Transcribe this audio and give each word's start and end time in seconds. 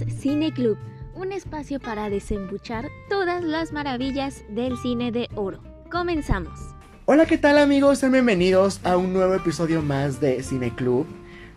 es 0.00 0.14
Cine 0.14 0.52
Club, 0.52 0.78
un 1.14 1.32
espacio 1.32 1.80
para 1.80 2.10
desembuchar 2.10 2.88
todas 3.08 3.42
las 3.42 3.72
maravillas 3.72 4.44
del 4.50 4.76
cine 4.78 5.10
de 5.10 5.28
oro. 5.34 5.60
Comenzamos. 5.90 6.58
Hola, 7.06 7.26
¿qué 7.26 7.38
tal 7.38 7.58
amigos? 7.58 7.98
Sean 7.98 8.12
bienvenidos 8.12 8.80
a 8.84 8.96
un 8.96 9.12
nuevo 9.12 9.34
episodio 9.34 9.82
más 9.82 10.20
de 10.20 10.42
Cine 10.42 10.74
Club, 10.74 11.06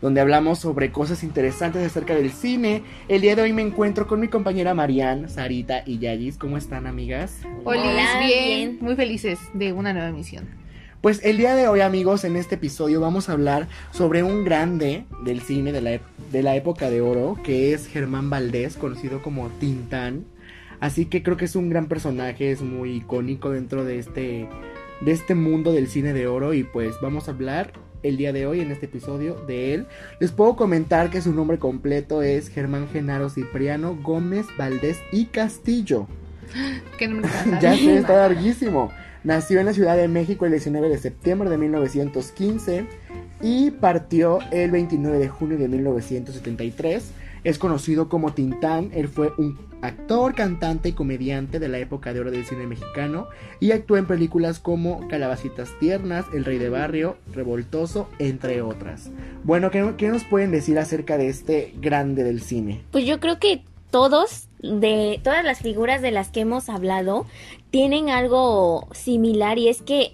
donde 0.01 0.21
hablamos 0.21 0.59
sobre 0.59 0.91
cosas 0.91 1.23
interesantes 1.23 1.85
acerca 1.85 2.15
del 2.15 2.31
cine. 2.31 2.83
El 3.07 3.21
día 3.21 3.35
de 3.35 3.43
hoy 3.43 3.53
me 3.53 3.61
encuentro 3.61 4.07
con 4.07 4.19
mi 4.19 4.27
compañera 4.29 4.73
Marianne, 4.73 5.27
Sarita 5.27 5.83
y 5.85 5.99
Yagis. 5.99 6.37
¿Cómo 6.37 6.57
están, 6.57 6.87
amigas? 6.87 7.41
Hola, 7.63 7.81
Hola, 7.81 8.19
bien. 8.25 8.27
bien. 8.27 8.77
Muy 8.81 8.95
felices 8.95 9.39
de 9.53 9.73
una 9.73 9.93
nueva 9.93 10.09
emisión. 10.09 10.60
Pues 11.01 11.19
el 11.23 11.37
día 11.37 11.55
de 11.55 11.67
hoy, 11.67 11.81
amigos, 11.81 12.23
en 12.25 12.35
este 12.35 12.55
episodio 12.55 13.01
vamos 13.01 13.27
a 13.27 13.31
hablar 13.31 13.67
sobre 13.89 14.21
un 14.21 14.43
grande 14.43 15.05
del 15.25 15.41
cine 15.41 15.71
de 15.71 15.81
la, 15.81 15.99
de 16.31 16.43
la 16.43 16.55
época 16.55 16.91
de 16.91 17.01
oro, 17.01 17.39
que 17.43 17.73
es 17.73 17.87
Germán 17.87 18.29
Valdés, 18.29 18.77
conocido 18.77 19.23
como 19.23 19.49
Tintán. 19.49 20.25
Así 20.79 21.07
que 21.07 21.23
creo 21.23 21.37
que 21.37 21.45
es 21.45 21.55
un 21.55 21.69
gran 21.69 21.87
personaje, 21.87 22.51
es 22.51 22.61
muy 22.61 22.97
icónico 22.97 23.49
dentro 23.49 23.83
de 23.83 23.97
este, 23.97 24.47
de 25.01 25.11
este 25.11 25.33
mundo 25.33 25.71
del 25.71 25.87
cine 25.87 26.13
de 26.13 26.27
oro. 26.27 26.53
Y 26.53 26.65
pues 26.65 26.93
vamos 27.01 27.27
a 27.27 27.31
hablar 27.31 27.73
el 28.03 28.17
día 28.17 28.31
de 28.31 28.45
hoy 28.45 28.59
en 28.59 28.69
este 28.69 28.85
episodio 28.85 29.33
de 29.47 29.73
él. 29.73 29.87
Les 30.19 30.31
puedo 30.31 30.55
comentar 30.55 31.09
que 31.09 31.23
su 31.23 31.33
nombre 31.33 31.57
completo 31.57 32.21
es 32.21 32.47
Germán 32.47 32.87
Genaro 32.89 33.31
Cipriano 33.31 33.97
Gómez 34.03 34.45
Valdés 34.55 34.99
y 35.11 35.25
Castillo. 35.25 36.05
Que 36.99 37.07
no 37.07 37.21
me 37.21 37.27
encanta. 37.27 37.59
Ya 37.59 37.75
sé, 37.75 37.97
está 37.97 38.17
larguísimo. 38.17 38.91
Nació 39.23 39.59
en 39.59 39.67
la 39.67 39.73
Ciudad 39.73 39.95
de 39.95 40.07
México 40.07 40.45
el 40.45 40.51
19 40.51 40.89
de 40.89 40.97
septiembre 40.97 41.49
de 41.49 41.57
1915 41.57 42.85
y 43.41 43.69
partió 43.69 44.39
el 44.51 44.71
29 44.71 45.19
de 45.19 45.27
junio 45.27 45.59
de 45.59 45.67
1973. 45.67 47.11
Es 47.43 47.59
conocido 47.59 48.09
como 48.09 48.33
Tintán. 48.33 48.89
Él 48.93 49.07
fue 49.07 49.31
un 49.37 49.59
actor, 49.81 50.33
cantante 50.33 50.89
y 50.89 50.93
comediante 50.93 51.59
de 51.59 51.67
la 51.67 51.77
época 51.77 52.13
de 52.13 52.19
oro 52.19 52.31
del 52.31 52.45
cine 52.45 52.65
mexicano 52.65 53.27
y 53.59 53.71
actuó 53.71 53.97
en 53.97 54.07
películas 54.07 54.59
como 54.59 55.07
Calabacitas 55.07 55.69
Tiernas, 55.79 56.25
El 56.33 56.45
Rey 56.45 56.57
de 56.57 56.69
Barrio, 56.69 57.17
Revoltoso, 57.31 58.09
entre 58.17 58.61
otras. 58.61 59.11
Bueno, 59.43 59.69
¿qué, 59.69 59.93
qué 59.97 60.09
nos 60.09 60.23
pueden 60.23 60.51
decir 60.51 60.79
acerca 60.79 61.17
de 61.17 61.29
este 61.29 61.73
grande 61.79 62.23
del 62.23 62.41
cine? 62.41 62.81
Pues 62.91 63.05
yo 63.05 63.19
creo 63.19 63.39
que 63.39 63.63
todos, 63.91 64.47
de 64.61 65.19
todas 65.23 65.43
las 65.43 65.59
figuras 65.59 66.01
de 66.01 66.11
las 66.11 66.29
que 66.29 66.41
hemos 66.41 66.69
hablado, 66.69 67.25
tienen 67.69 68.09
algo 68.09 68.87
similar 68.93 69.57
y 69.57 69.67
es 69.69 69.81
que 69.81 70.11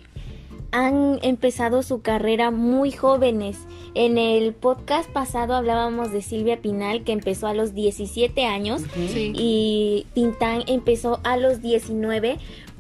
han 0.71 1.19
empezado 1.21 1.81
su 1.83 2.01
carrera 2.01 2.51
muy 2.51 2.91
jóvenes. 2.91 3.57
En 3.95 4.17
el 4.17 4.53
podcast 4.53 5.09
pasado 5.09 5.55
hablábamos 5.55 6.11
de 6.11 6.21
Silvia 6.21 6.61
Pinal 6.61 7.03
que 7.03 7.13
empezó 7.13 7.47
a 7.47 7.53
los 7.53 7.73
17 7.73 8.45
años 8.45 8.81
Sí. 8.95 9.31
y 9.35 10.05
Tintán 10.13 10.63
empezó 10.67 11.19
a 11.23 11.37
los 11.37 11.61
19, 11.61 12.37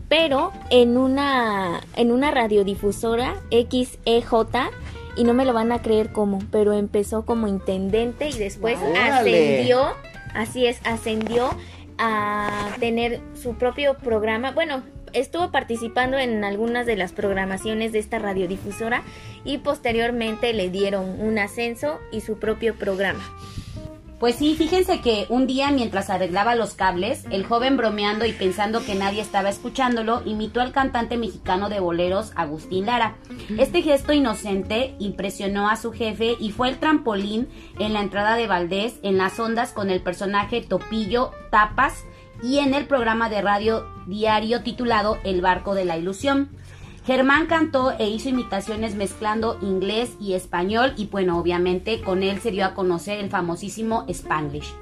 pero 0.09 0.51
en 0.69 0.97
una 0.97 1.81
en 1.95 2.11
una 2.11 2.31
radiodifusora 2.31 3.35
XEJ 3.51 4.69
y 5.15 5.23
no 5.23 5.33
me 5.33 5.45
lo 5.45 5.53
van 5.53 5.71
a 5.71 5.81
creer 5.81 6.11
cómo, 6.11 6.39
pero 6.51 6.73
empezó 6.73 7.25
como 7.25 7.47
intendente 7.47 8.29
y 8.29 8.33
después 8.33 8.77
¡Órale! 8.77 9.55
ascendió, 9.55 9.87
así 10.37 10.67
es, 10.67 10.79
ascendió 10.85 11.49
a 11.97 12.69
tener 12.79 13.19
su 13.33 13.55
propio 13.55 13.97
programa. 13.97 14.51
Bueno, 14.51 14.83
estuvo 15.13 15.51
participando 15.51 16.17
en 16.17 16.43
algunas 16.43 16.85
de 16.85 16.95
las 16.95 17.11
programaciones 17.11 17.91
de 17.91 17.99
esta 17.99 18.19
radiodifusora 18.19 19.03
y 19.43 19.59
posteriormente 19.59 20.53
le 20.53 20.69
dieron 20.69 21.19
un 21.19 21.39
ascenso 21.39 21.99
y 22.11 22.21
su 22.21 22.37
propio 22.37 22.75
programa. 22.75 23.23
Pues 24.19 24.35
sí, 24.35 24.55
fíjense 24.55 24.99
que 24.99 25.27
un 25.29 25.45
día 25.45 25.69
mientras 25.69 26.09
arreglaba 26.09 26.55
los 26.55 26.73
cables, 26.73 27.25
el 27.29 27.45
joven 27.45 27.77
bromeando 27.77 28.25
y 28.25 28.31
pensando 28.31 28.83
que 28.83 28.95
nadie 28.95 29.21
estaba 29.21 29.49
escuchándolo, 29.49 30.23
imitó 30.25 30.59
al 30.59 30.71
cantante 30.71 31.17
mexicano 31.17 31.69
de 31.69 31.79
boleros 31.79 32.31
Agustín 32.35 32.87
Lara. 32.87 33.17
Este 33.59 33.83
gesto 33.83 34.13
inocente 34.13 34.95
impresionó 34.97 35.69
a 35.69 35.75
su 35.75 35.91
jefe 35.91 36.35
y 36.39 36.49
fue 36.49 36.69
el 36.69 36.79
trampolín 36.79 37.47
en 37.77 37.93
la 37.93 38.01
entrada 38.01 38.35
de 38.35 38.47
Valdés 38.47 38.95
en 39.03 39.19
las 39.19 39.39
ondas 39.39 39.71
con 39.71 39.91
el 39.91 40.01
personaje 40.01 40.61
Topillo 40.61 41.29
Tapas 41.51 42.03
y 42.41 42.57
en 42.57 42.73
el 42.73 42.87
programa 42.87 43.29
de 43.29 43.43
radio 43.43 43.85
diario 44.07 44.63
titulado 44.63 45.19
El 45.25 45.41
barco 45.41 45.75
de 45.75 45.85
la 45.85 45.95
ilusión. 45.95 46.49
Germán 47.07 47.45
cantó 47.45 47.93
e 47.97 48.09
hizo 48.09 48.27
imitaciones 48.27 48.95
mezclando 48.95 49.57
inglés 49.61 50.17
y 50.19 50.33
español 50.33 50.91
y 50.97 51.05
bueno, 51.05 51.39
obviamente 51.39 52.01
con 52.01 52.21
él 52.21 52.41
se 52.41 52.51
dio 52.51 52.65
a 52.65 52.73
conocer 52.73 53.19
el 53.19 53.29
famosísimo 53.29 54.03
Spanglish. 54.09 54.73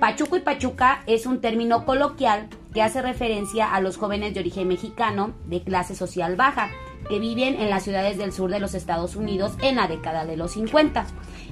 Pachuco 0.00 0.38
y 0.38 0.40
Pachuca 0.40 1.02
es 1.06 1.26
un 1.26 1.42
término 1.42 1.84
coloquial 1.84 2.48
que 2.72 2.80
hace 2.80 3.02
referencia 3.02 3.74
a 3.74 3.82
los 3.82 3.98
jóvenes 3.98 4.32
de 4.32 4.40
origen 4.40 4.66
mexicano 4.66 5.34
de 5.44 5.62
clase 5.62 5.94
social 5.94 6.36
baja 6.36 6.70
que 7.06 7.18
viven 7.18 7.60
en 7.60 7.68
las 7.68 7.82
ciudades 7.82 8.16
del 8.16 8.32
sur 8.32 8.50
de 8.50 8.60
los 8.60 8.72
Estados 8.72 9.14
Unidos 9.14 9.52
en 9.60 9.76
la 9.76 9.86
década 9.86 10.24
de 10.24 10.38
los 10.38 10.52
50 10.52 11.04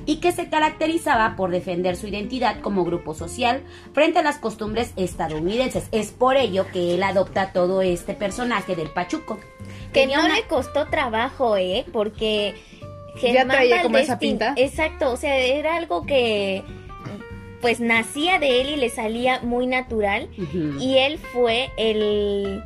y 0.06 0.16
que 0.16 0.32
se 0.32 0.48
caracterizaba 0.48 1.34
por 1.36 1.50
defender 1.50 1.96
su 1.96 2.06
identidad 2.06 2.60
como 2.60 2.84
grupo 2.84 3.14
social 3.14 3.62
frente 3.92 4.18
a 4.18 4.22
las 4.22 4.38
costumbres 4.38 4.92
estadounidenses. 4.96 5.88
Es 5.92 6.10
por 6.10 6.36
ello 6.36 6.66
que 6.72 6.94
él 6.94 7.02
adopta 7.02 7.52
todo 7.52 7.82
este 7.82 8.14
personaje 8.14 8.76
del 8.76 8.90
Pachuco. 8.90 9.38
Que 9.92 10.00
Tenía 10.00 10.18
no 10.18 10.26
una- 10.26 10.36
le 10.36 10.42
costó 10.44 10.86
trabajo, 10.88 11.56
¿eh? 11.56 11.84
Porque 11.92 12.54
Ya 13.22 13.46
traía 13.46 13.82
como 13.82 13.98
esa 13.98 14.18
pinta. 14.18 14.54
Exacto, 14.56 15.10
o 15.12 15.16
sea, 15.16 15.36
era 15.36 15.76
algo 15.76 16.06
que 16.06 16.62
pues 17.60 17.78
nacía 17.78 18.38
de 18.40 18.60
él 18.60 18.70
y 18.70 18.76
le 18.76 18.88
salía 18.90 19.40
muy 19.42 19.66
natural. 19.68 20.28
Y 20.80 20.98
él 20.98 21.18
fue 21.18 21.70
el, 21.76 22.60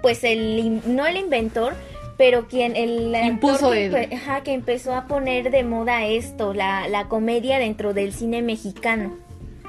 pues 0.00 0.24
el, 0.24 0.80
no 0.86 1.06
el 1.06 1.18
inventor, 1.18 1.74
pero 2.16 2.46
quien, 2.48 2.76
el 2.76 3.14
actor 3.14 3.30
Impuso 3.30 3.70
que, 3.70 3.86
él. 3.86 4.12
ajá, 4.12 4.42
que 4.42 4.52
empezó 4.52 4.94
a 4.94 5.06
poner 5.06 5.50
de 5.50 5.64
moda 5.64 6.04
esto, 6.06 6.54
la, 6.54 6.88
la 6.88 7.08
comedia 7.08 7.58
dentro 7.58 7.94
del 7.94 8.12
cine 8.12 8.42
mexicano. 8.42 9.16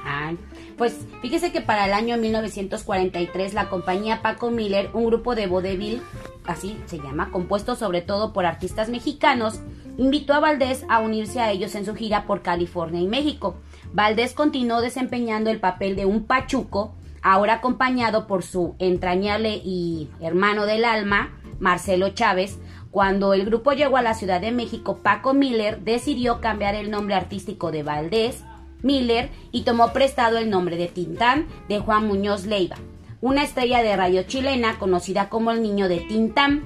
Ay, 0.05 0.37
pues 0.77 1.05
fíjese 1.21 1.51
que 1.51 1.61
para 1.61 1.85
el 1.85 1.93
año 1.93 2.17
1943 2.17 3.53
la 3.53 3.69
compañía 3.69 4.21
Paco 4.21 4.51
Miller, 4.51 4.89
un 4.93 5.05
grupo 5.05 5.35
de 5.35 5.47
vodevil, 5.47 6.01
así 6.45 6.77
se 6.87 6.97
llama, 6.97 7.31
compuesto 7.31 7.75
sobre 7.75 8.01
todo 8.01 8.33
por 8.33 8.45
artistas 8.45 8.89
mexicanos, 8.89 9.61
invitó 9.97 10.33
a 10.33 10.39
Valdés 10.39 10.85
a 10.89 10.99
unirse 10.99 11.39
a 11.39 11.51
ellos 11.51 11.75
en 11.75 11.85
su 11.85 11.95
gira 11.95 12.25
por 12.25 12.41
California 12.41 13.01
y 13.01 13.07
México. 13.07 13.55
Valdés 13.93 14.33
continuó 14.33 14.81
desempeñando 14.81 15.49
el 15.51 15.59
papel 15.59 15.95
de 15.95 16.05
un 16.05 16.25
pachuco, 16.25 16.95
ahora 17.21 17.55
acompañado 17.55 18.27
por 18.27 18.43
su 18.43 18.75
entrañable 18.79 19.61
y 19.63 20.09
hermano 20.19 20.65
del 20.65 20.83
alma, 20.83 21.31
Marcelo 21.63 22.09
Chávez. 22.09 22.59
Cuando 22.91 23.33
el 23.33 23.45
grupo 23.45 23.71
llegó 23.71 23.97
a 23.97 24.03
la 24.03 24.13
Ciudad 24.13 24.41
de 24.41 24.51
México, 24.51 24.99
Paco 25.01 25.33
Miller 25.33 25.79
decidió 25.79 26.41
cambiar 26.41 26.75
el 26.75 26.91
nombre 26.91 27.15
artístico 27.15 27.71
de 27.71 27.81
Valdés 27.81 28.43
Miller 28.83 29.31
y 29.51 29.61
tomó 29.61 29.93
prestado 29.93 30.37
el 30.37 30.49
nombre 30.49 30.75
de 30.75 30.89
Tintán 30.89 31.47
de 31.69 31.79
Juan 31.79 32.05
Muñoz 32.05 32.45
Leiva, 32.45 32.75
una 33.21 33.43
estrella 33.43 33.81
de 33.81 33.95
radio 33.95 34.23
chilena 34.23 34.77
conocida 34.77 35.29
como 35.29 35.51
el 35.51 35.63
niño 35.63 35.87
de 35.87 36.01
Tintán, 36.01 36.65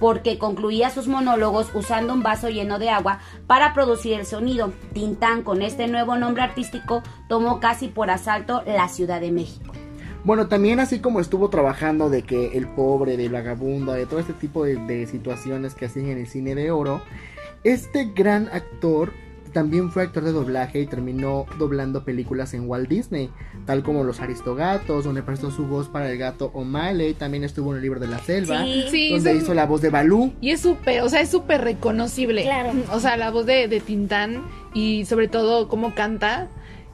porque 0.00 0.38
concluía 0.38 0.88
sus 0.88 1.08
monólogos 1.08 1.68
usando 1.74 2.14
un 2.14 2.22
vaso 2.22 2.48
lleno 2.48 2.78
de 2.78 2.88
agua 2.88 3.20
para 3.46 3.74
producir 3.74 4.14
el 4.14 4.24
sonido. 4.24 4.72
Tintán, 4.94 5.42
con 5.42 5.60
este 5.60 5.88
nuevo 5.88 6.16
nombre 6.16 6.42
artístico, 6.42 7.02
tomó 7.28 7.60
casi 7.60 7.88
por 7.88 8.10
asalto 8.10 8.62
la 8.66 8.88
Ciudad 8.88 9.20
de 9.20 9.30
México. 9.30 9.67
Bueno, 10.28 10.46
también 10.46 10.78
así 10.78 10.98
como 10.98 11.20
estuvo 11.20 11.48
trabajando 11.48 12.10
de 12.10 12.20
que 12.20 12.58
el 12.58 12.66
pobre, 12.66 13.16
del 13.16 13.32
vagabundo, 13.32 13.92
de 13.92 14.04
todo 14.04 14.20
este 14.20 14.34
tipo 14.34 14.62
de, 14.62 14.76
de 14.76 15.06
situaciones 15.06 15.74
que 15.74 15.86
hacían 15.86 16.08
en 16.08 16.18
el 16.18 16.26
cine 16.26 16.54
de 16.54 16.70
oro, 16.70 17.00
este 17.64 18.12
gran 18.14 18.46
actor 18.52 19.10
también 19.54 19.90
fue 19.90 20.02
actor 20.02 20.24
de 20.24 20.32
doblaje 20.32 20.80
y 20.82 20.86
terminó 20.86 21.46
doblando 21.58 22.04
películas 22.04 22.52
en 22.52 22.68
Walt 22.68 22.90
Disney, 22.90 23.30
tal 23.64 23.82
como 23.82 24.04
Los 24.04 24.20
Aristogatos, 24.20 25.06
donde 25.06 25.22
prestó 25.22 25.50
su 25.50 25.66
voz 25.66 25.88
para 25.88 26.10
el 26.12 26.18
gato 26.18 26.50
O'Malley, 26.52 27.14
también 27.14 27.42
estuvo 27.42 27.70
en 27.70 27.76
el 27.76 27.82
libro 27.82 27.98
de 27.98 28.08
la 28.08 28.18
selva, 28.18 28.64
Sí, 28.64 28.84
Sí, 28.90 29.10
donde 29.14 29.34
hizo 29.34 29.54
la 29.54 29.64
voz 29.64 29.80
de 29.80 29.88
Balú. 29.88 30.34
Y 30.42 30.50
es 30.50 30.60
súper, 30.60 31.00
o 31.00 31.08
sea, 31.08 31.22
es 31.22 31.30
súper 31.30 31.62
reconocible. 31.62 32.42
Claro. 32.42 32.72
O 32.92 33.00
sea, 33.00 33.16
la 33.16 33.30
voz 33.30 33.46
de, 33.46 33.66
de 33.66 33.80
Tintán 33.80 34.42
y 34.74 35.06
sobre 35.06 35.28
todo 35.28 35.68
cómo 35.68 35.94
canta, 35.94 36.48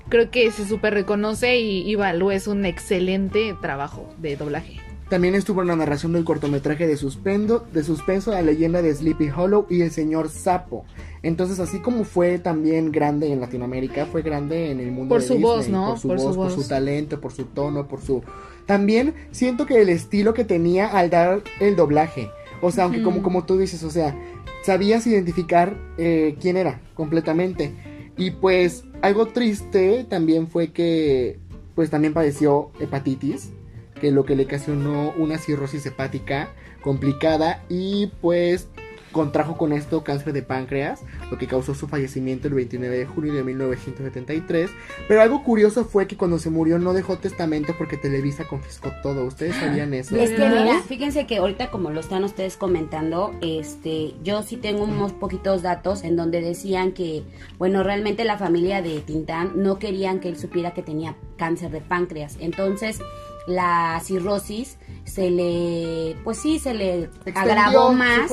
creo 0.09 0.31
que 0.31 0.51
se 0.51 0.67
súper 0.67 0.95
reconoce 0.95 1.59
y, 1.59 1.89
y 1.91 1.95
Balú 1.95 2.31
es 2.31 2.47
un 2.47 2.65
excelente 2.65 3.55
trabajo 3.61 4.09
de 4.19 4.37
doblaje. 4.37 4.81
También 5.09 5.35
estuvo 5.35 5.61
en 5.61 5.69
la 5.69 5.77
narración 5.77 6.15
del 6.15 6.25
cortometraje 6.25 6.87
de, 6.87 6.97
suspendo, 6.97 7.67
de 7.73 7.85
suspenso 7.85 8.31
La 8.31 8.41
leyenda 8.41 8.81
de 8.81 8.95
Sleepy 8.95 9.29
Hollow 9.29 9.67
y 9.69 9.83
El 9.83 9.91
señor 9.91 10.31
Sapo. 10.31 10.87
Entonces, 11.23 11.61
así 11.61 11.79
como 11.81 12.05
fue 12.05 12.39
también 12.39 12.91
grande 12.91 13.31
en 13.31 13.41
Latinoamérica, 13.41 14.07
fue 14.07 14.23
grande 14.23 14.71
en 14.71 14.81
el 14.81 14.91
mundo 14.91 15.15
Por 15.15 15.21
de 15.21 15.27
su 15.27 15.35
Disney, 15.35 15.51
voz, 15.57 15.69
¿no? 15.69 15.87
Por 15.89 15.99
su 15.99 16.09
Por 16.09 16.19
su 16.19 16.27
voz, 16.27 16.37
por 16.37 16.45
voz. 16.47 16.55
su 16.55 16.69
talento, 16.69 17.21
por 17.21 17.33
su 17.33 17.45
tono, 17.45 17.87
por 17.87 18.01
su... 18.01 18.23
También 18.67 19.15
siento 19.31 19.67
que 19.67 19.83
el 19.83 19.91
estilo 19.91 20.33
que 20.33 20.45
tenía 20.45 20.87
al 20.87 21.11
dar 21.11 21.43
el 21.61 21.77
doblaje. 21.77 22.31
O 22.63 22.71
sea, 22.71 22.85
aunque 22.85 23.03
como, 23.03 23.23
como 23.23 23.45
tú 23.45 23.59
dices, 23.59 23.83
o 23.85 23.91
sea, 23.91 24.17
sabías 24.65 25.07
identificar 25.07 25.77
eh, 25.99 26.37
quién 26.41 26.57
era 26.57 26.81
completamente. 26.95 27.75
Y 28.17 28.31
pues 28.31 28.85
algo 29.05 29.27
triste 29.27 30.07
también 30.09 30.49
fue 30.49 30.73
que 30.73 31.39
pues 31.75 31.91
también 31.91 32.15
padeció 32.15 32.71
hepatitis, 32.81 33.51
que 34.01 34.11
lo 34.11 34.25
que 34.25 34.35
le 34.35 34.45
ocasionó 34.45 35.13
una 35.19 35.37
cirrosis 35.37 35.85
hepática 35.85 36.49
complicada 36.81 37.63
y 37.69 38.07
pues 38.23 38.67
contrajo 39.13 39.59
con 39.59 39.75
esto 39.75 40.05
cáncer 40.05 40.33
de 40.33 40.41
páncreas, 40.41 41.03
lo 41.35 41.39
que 41.39 41.49
causó 41.49 41.75
su 41.75 41.89
fallecimiento 41.89 42.47
el 42.47 42.55
29 42.55 42.97
de 42.97 43.07
junio 43.07 43.35
de 43.35 43.43
1973. 43.43 44.71
Pero 45.09 45.21
algo 45.21 45.43
curioso 45.43 45.85
fue 45.85 46.07
que 46.07 46.17
cuando 46.17 46.39
se 46.39 46.49
murió 46.49 46.79
no 46.79 46.93
dejó 46.93 47.19
testamento 47.19 47.75
porque 47.77 47.97
Televisa 47.97 48.47
confiscó 48.47 48.93
todo. 49.03 49.25
¿Ustedes 49.25 49.57
sabían 49.57 49.93
eso? 49.95 50.17
Es 50.17 50.31
que 50.31 50.49
mira, 50.49 50.81
fíjense 50.87 51.27
que 51.27 51.39
ahorita 51.39 51.71
como 51.71 51.91
lo 51.91 52.01
están 52.01 52.23
ustedes 52.23 52.57
comentando, 52.57 53.35
este, 53.41 54.15
yo 54.23 54.43
sí 54.43 54.57
tengo 54.57 54.85
unos 54.85 55.13
poquitos 55.13 55.63
datos 55.63 56.05
en 56.05 56.15
donde 56.15 56.41
decían 56.41 56.93
que, 56.93 57.25
bueno, 57.59 57.83
realmente 57.83 58.25
la 58.25 58.39
familia 58.39 58.81
de 58.81 59.01
Tintán 59.01 59.53
no 59.57 59.81
querían 59.81 60.21
que 60.21 60.29
él 60.29 60.39
supiera 60.39 60.73
que 60.73 60.83
tenía 60.83 61.17
cáncer 61.37 61.73
de 61.73 61.81
páncreas. 61.81 62.37
Entonces, 62.39 63.01
la 63.47 64.01
cirrosis 64.03 64.79
se 65.05 65.31
le, 65.31 66.17
pues 66.25 66.39
sí, 66.39 66.59
se 66.59 66.73
le 66.75 67.05
Extendió, 67.05 67.41
agravó 67.43 67.93
más 67.93 68.31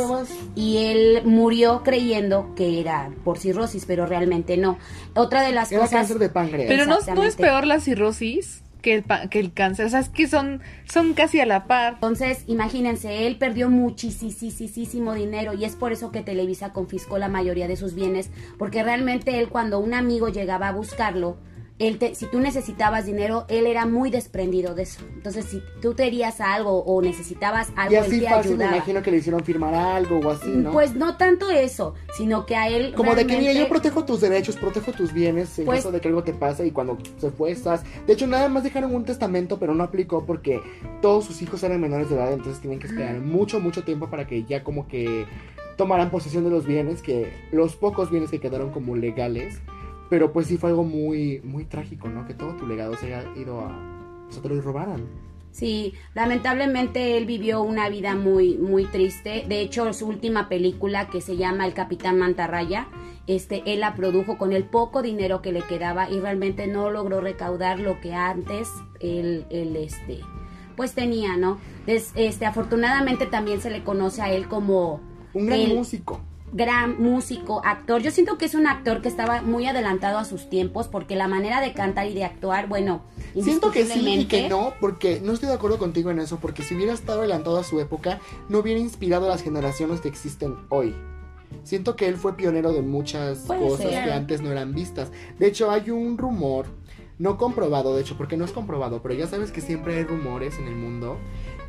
y 0.55 0.77
él 0.77 1.21
murió 1.25 1.81
creyendo 1.83 2.53
que 2.55 2.79
era 2.79 3.09
por 3.23 3.37
cirrosis, 3.37 3.85
pero 3.85 4.05
realmente 4.05 4.55
no. 4.57 4.77
Otra 5.13 5.41
de 5.43 5.51
las 5.51 5.71
Era 5.71 5.81
cosas... 5.81 5.93
cáncer 5.99 6.19
de 6.19 6.29
páncreas. 6.29 6.67
Pero 6.69 6.85
no, 6.85 6.97
no 7.13 7.23
es 7.23 7.35
peor 7.35 7.67
la 7.67 7.79
cirrosis 7.79 8.63
que 8.81 8.95
el, 8.95 9.03
pa- 9.03 9.27
que 9.27 9.39
el 9.39 9.53
cáncer. 9.53 9.85
O 9.85 9.89
sea, 9.89 9.99
es 9.99 10.09
que 10.09 10.27
son, 10.27 10.61
son 10.85 11.13
casi 11.13 11.39
a 11.39 11.45
la 11.45 11.65
par. 11.67 11.95
Entonces, 11.95 12.43
imagínense, 12.47 13.27
él 13.27 13.37
perdió 13.37 13.69
muchísimo 13.69 15.13
dinero 15.13 15.53
y 15.53 15.65
es 15.65 15.75
por 15.75 15.91
eso 15.91 16.11
que 16.11 16.21
Televisa 16.21 16.73
confiscó 16.73 17.17
la 17.17 17.27
mayoría 17.27 17.67
de 17.67 17.75
sus 17.75 17.93
bienes, 17.93 18.31
porque 18.57 18.81
realmente 18.81 19.37
él 19.39 19.49
cuando 19.49 19.79
un 19.79 19.93
amigo 19.93 20.29
llegaba 20.29 20.69
a 20.69 20.71
buscarlo, 20.71 21.37
él 21.87 21.97
te- 21.97 22.15
si 22.15 22.25
tú 22.27 22.39
necesitabas 22.39 23.05
dinero, 23.05 23.45
él 23.49 23.65
era 23.67 23.85
muy 23.85 24.09
desprendido 24.11 24.73
de 24.75 24.83
eso. 24.83 25.01
Entonces, 25.15 25.45
si 25.45 25.61
tú 25.81 25.93
te 25.93 26.05
herías 26.07 26.39
a 26.41 26.53
algo 26.53 26.83
o 26.83 27.01
necesitabas 27.01 27.71
algo, 27.75 27.93
Y 27.93 27.95
él 27.97 28.03
así 28.03 28.19
te 28.19 28.29
fácil 28.29 28.57
me 28.57 28.65
imagino 28.65 29.01
que 29.01 29.11
le 29.11 29.17
hicieron 29.17 29.43
firmar 29.43 29.73
algo 29.73 30.19
o 30.19 30.29
así, 30.31 30.49
¿no? 30.49 30.71
Pues 30.71 30.95
no 30.95 31.17
tanto 31.17 31.49
eso, 31.49 31.95
sino 32.15 32.45
que 32.45 32.55
a 32.55 32.67
él 32.69 32.93
Como 32.95 33.15
de 33.15 33.25
que, 33.27 33.37
mira, 33.37 33.53
yo 33.53 33.67
protejo 33.67 34.05
tus 34.05 34.21
derechos, 34.21 34.55
protejo 34.57 34.91
tus 34.91 35.11
bienes 35.13 35.57
en 35.59 35.65
Pues- 35.65 35.79
caso 35.79 35.91
de 35.91 36.01
que 36.01 36.07
algo 36.07 36.23
te 36.23 36.33
pase 36.33 36.65
y 36.65 36.71
cuando 36.71 36.97
se 37.17 37.31
fue 37.31 37.51
estás... 37.51 37.83
De 38.07 38.13
hecho, 38.13 38.27
nada 38.27 38.47
más 38.49 38.63
dejaron 38.63 38.93
un 38.93 39.03
testamento, 39.05 39.57
pero 39.59 39.73
no 39.73 39.83
aplicó 39.83 40.25
porque 40.25 40.59
todos 41.01 41.25
sus 41.25 41.41
hijos 41.41 41.63
eran 41.63 41.81
menores 41.81 42.09
de 42.09 42.15
edad, 42.15 42.31
entonces 42.31 42.59
tienen 42.61 42.79
que 42.79 42.87
esperar 42.87 43.19
mucho, 43.19 43.59
mucho 43.59 43.83
tiempo 43.83 44.09
para 44.09 44.27
que 44.27 44.43
ya 44.43 44.63
como 44.63 44.87
que 44.87 45.25
tomaran 45.77 46.11
posesión 46.11 46.43
de 46.43 46.49
los 46.51 46.65
bienes, 46.65 47.01
que 47.01 47.31
los 47.51 47.75
pocos 47.75 48.11
bienes 48.11 48.29
que 48.29 48.39
quedaron 48.39 48.71
como 48.71 48.95
legales, 48.95 49.59
pero 50.11 50.33
pues 50.33 50.47
sí 50.47 50.57
fue 50.57 50.71
algo 50.71 50.83
muy, 50.83 51.39
muy 51.41 51.63
trágico, 51.63 52.09
¿no? 52.09 52.25
Que 52.25 52.33
todo 52.33 52.53
tu 52.57 52.67
legado 52.67 52.97
se 52.97 53.05
haya 53.05 53.23
ido 53.37 53.61
a... 53.61 53.67
O 54.27 54.29
sea, 54.29 54.41
te 54.41 54.49
lo 54.49 54.59
robaran. 54.59 55.07
Sí, 55.51 55.93
lamentablemente 56.13 57.15
él 57.17 57.25
vivió 57.25 57.61
una 57.61 57.87
vida 57.87 58.13
muy, 58.13 58.57
muy 58.57 58.83
triste. 58.83 59.45
De 59.47 59.61
hecho, 59.61 59.93
su 59.93 60.07
última 60.07 60.49
película, 60.49 61.07
que 61.07 61.21
se 61.21 61.37
llama 61.37 61.65
El 61.65 61.73
Capitán 61.73 62.19
Mantarraya, 62.19 62.89
este, 63.25 63.63
él 63.65 63.79
la 63.79 63.95
produjo 63.95 64.37
con 64.37 64.51
el 64.51 64.65
poco 64.65 65.01
dinero 65.01 65.41
que 65.41 65.53
le 65.53 65.61
quedaba 65.61 66.09
y 66.09 66.19
realmente 66.19 66.67
no 66.67 66.91
logró 66.91 67.21
recaudar 67.21 67.79
lo 67.79 68.01
que 68.01 68.13
antes 68.13 68.67
él, 68.99 69.45
él, 69.49 69.77
este, 69.77 70.19
pues 70.75 70.93
tenía, 70.93 71.37
¿no? 71.37 71.57
Des- 71.85 72.11
este, 72.15 72.45
afortunadamente 72.45 73.27
también 73.27 73.61
se 73.61 73.69
le 73.69 73.85
conoce 73.85 74.21
a 74.21 74.29
él 74.29 74.49
como 74.49 74.99
Un 75.33 75.45
gran 75.45 75.61
el 75.61 75.73
músico. 75.73 76.19
Gran 76.51 77.01
músico, 77.01 77.61
actor. 77.65 78.01
Yo 78.01 78.11
siento 78.11 78.37
que 78.37 78.45
es 78.45 78.55
un 78.55 78.67
actor 78.67 79.01
que 79.01 79.07
estaba 79.07 79.41
muy 79.41 79.65
adelantado 79.67 80.17
a 80.17 80.25
sus 80.25 80.49
tiempos 80.49 80.87
porque 80.87 81.15
la 81.15 81.27
manera 81.27 81.61
de 81.61 81.73
cantar 81.73 82.07
y 82.07 82.13
de 82.13 82.25
actuar, 82.25 82.67
bueno, 82.67 83.03
Siento 83.39 83.71
que 83.71 83.85
sí 83.85 84.07
y 84.07 84.25
que 84.25 84.49
no, 84.49 84.73
porque 84.81 85.21
no 85.23 85.31
estoy 85.31 85.47
de 85.47 85.55
acuerdo 85.55 85.77
contigo 85.77 86.11
en 86.11 86.19
eso, 86.19 86.39
porque 86.39 86.63
si 86.63 86.75
hubiera 86.75 86.93
estado 86.93 87.19
adelantado 87.19 87.57
a 87.57 87.63
su 87.63 87.79
época, 87.79 88.19
no 88.49 88.59
hubiera 88.59 88.79
inspirado 88.79 89.25
a 89.25 89.29
las 89.29 89.41
generaciones 89.41 90.01
que 90.01 90.09
existen 90.09 90.55
hoy. 90.69 90.93
Siento 91.63 91.95
que 91.95 92.07
él 92.07 92.15
fue 92.15 92.35
pionero 92.35 92.73
de 92.73 92.81
muchas 92.81 93.39
Puede 93.39 93.61
cosas 93.61 93.91
ser. 93.91 94.03
que 94.03 94.11
antes 94.11 94.41
no 94.41 94.51
eran 94.51 94.73
vistas. 94.73 95.11
De 95.39 95.47
hecho, 95.47 95.71
hay 95.71 95.89
un 95.91 96.17
rumor, 96.17 96.65
no 97.19 97.37
comprobado, 97.37 97.95
de 97.95 98.01
hecho, 98.01 98.17
porque 98.17 98.35
no 98.35 98.45
es 98.45 98.51
comprobado, 98.51 99.01
pero 99.01 99.13
ya 99.13 99.27
sabes 99.27 99.51
que 99.51 99.61
siempre 99.61 99.95
hay 99.95 100.03
rumores 100.03 100.57
en 100.59 100.67
el 100.67 100.75
mundo, 100.75 101.17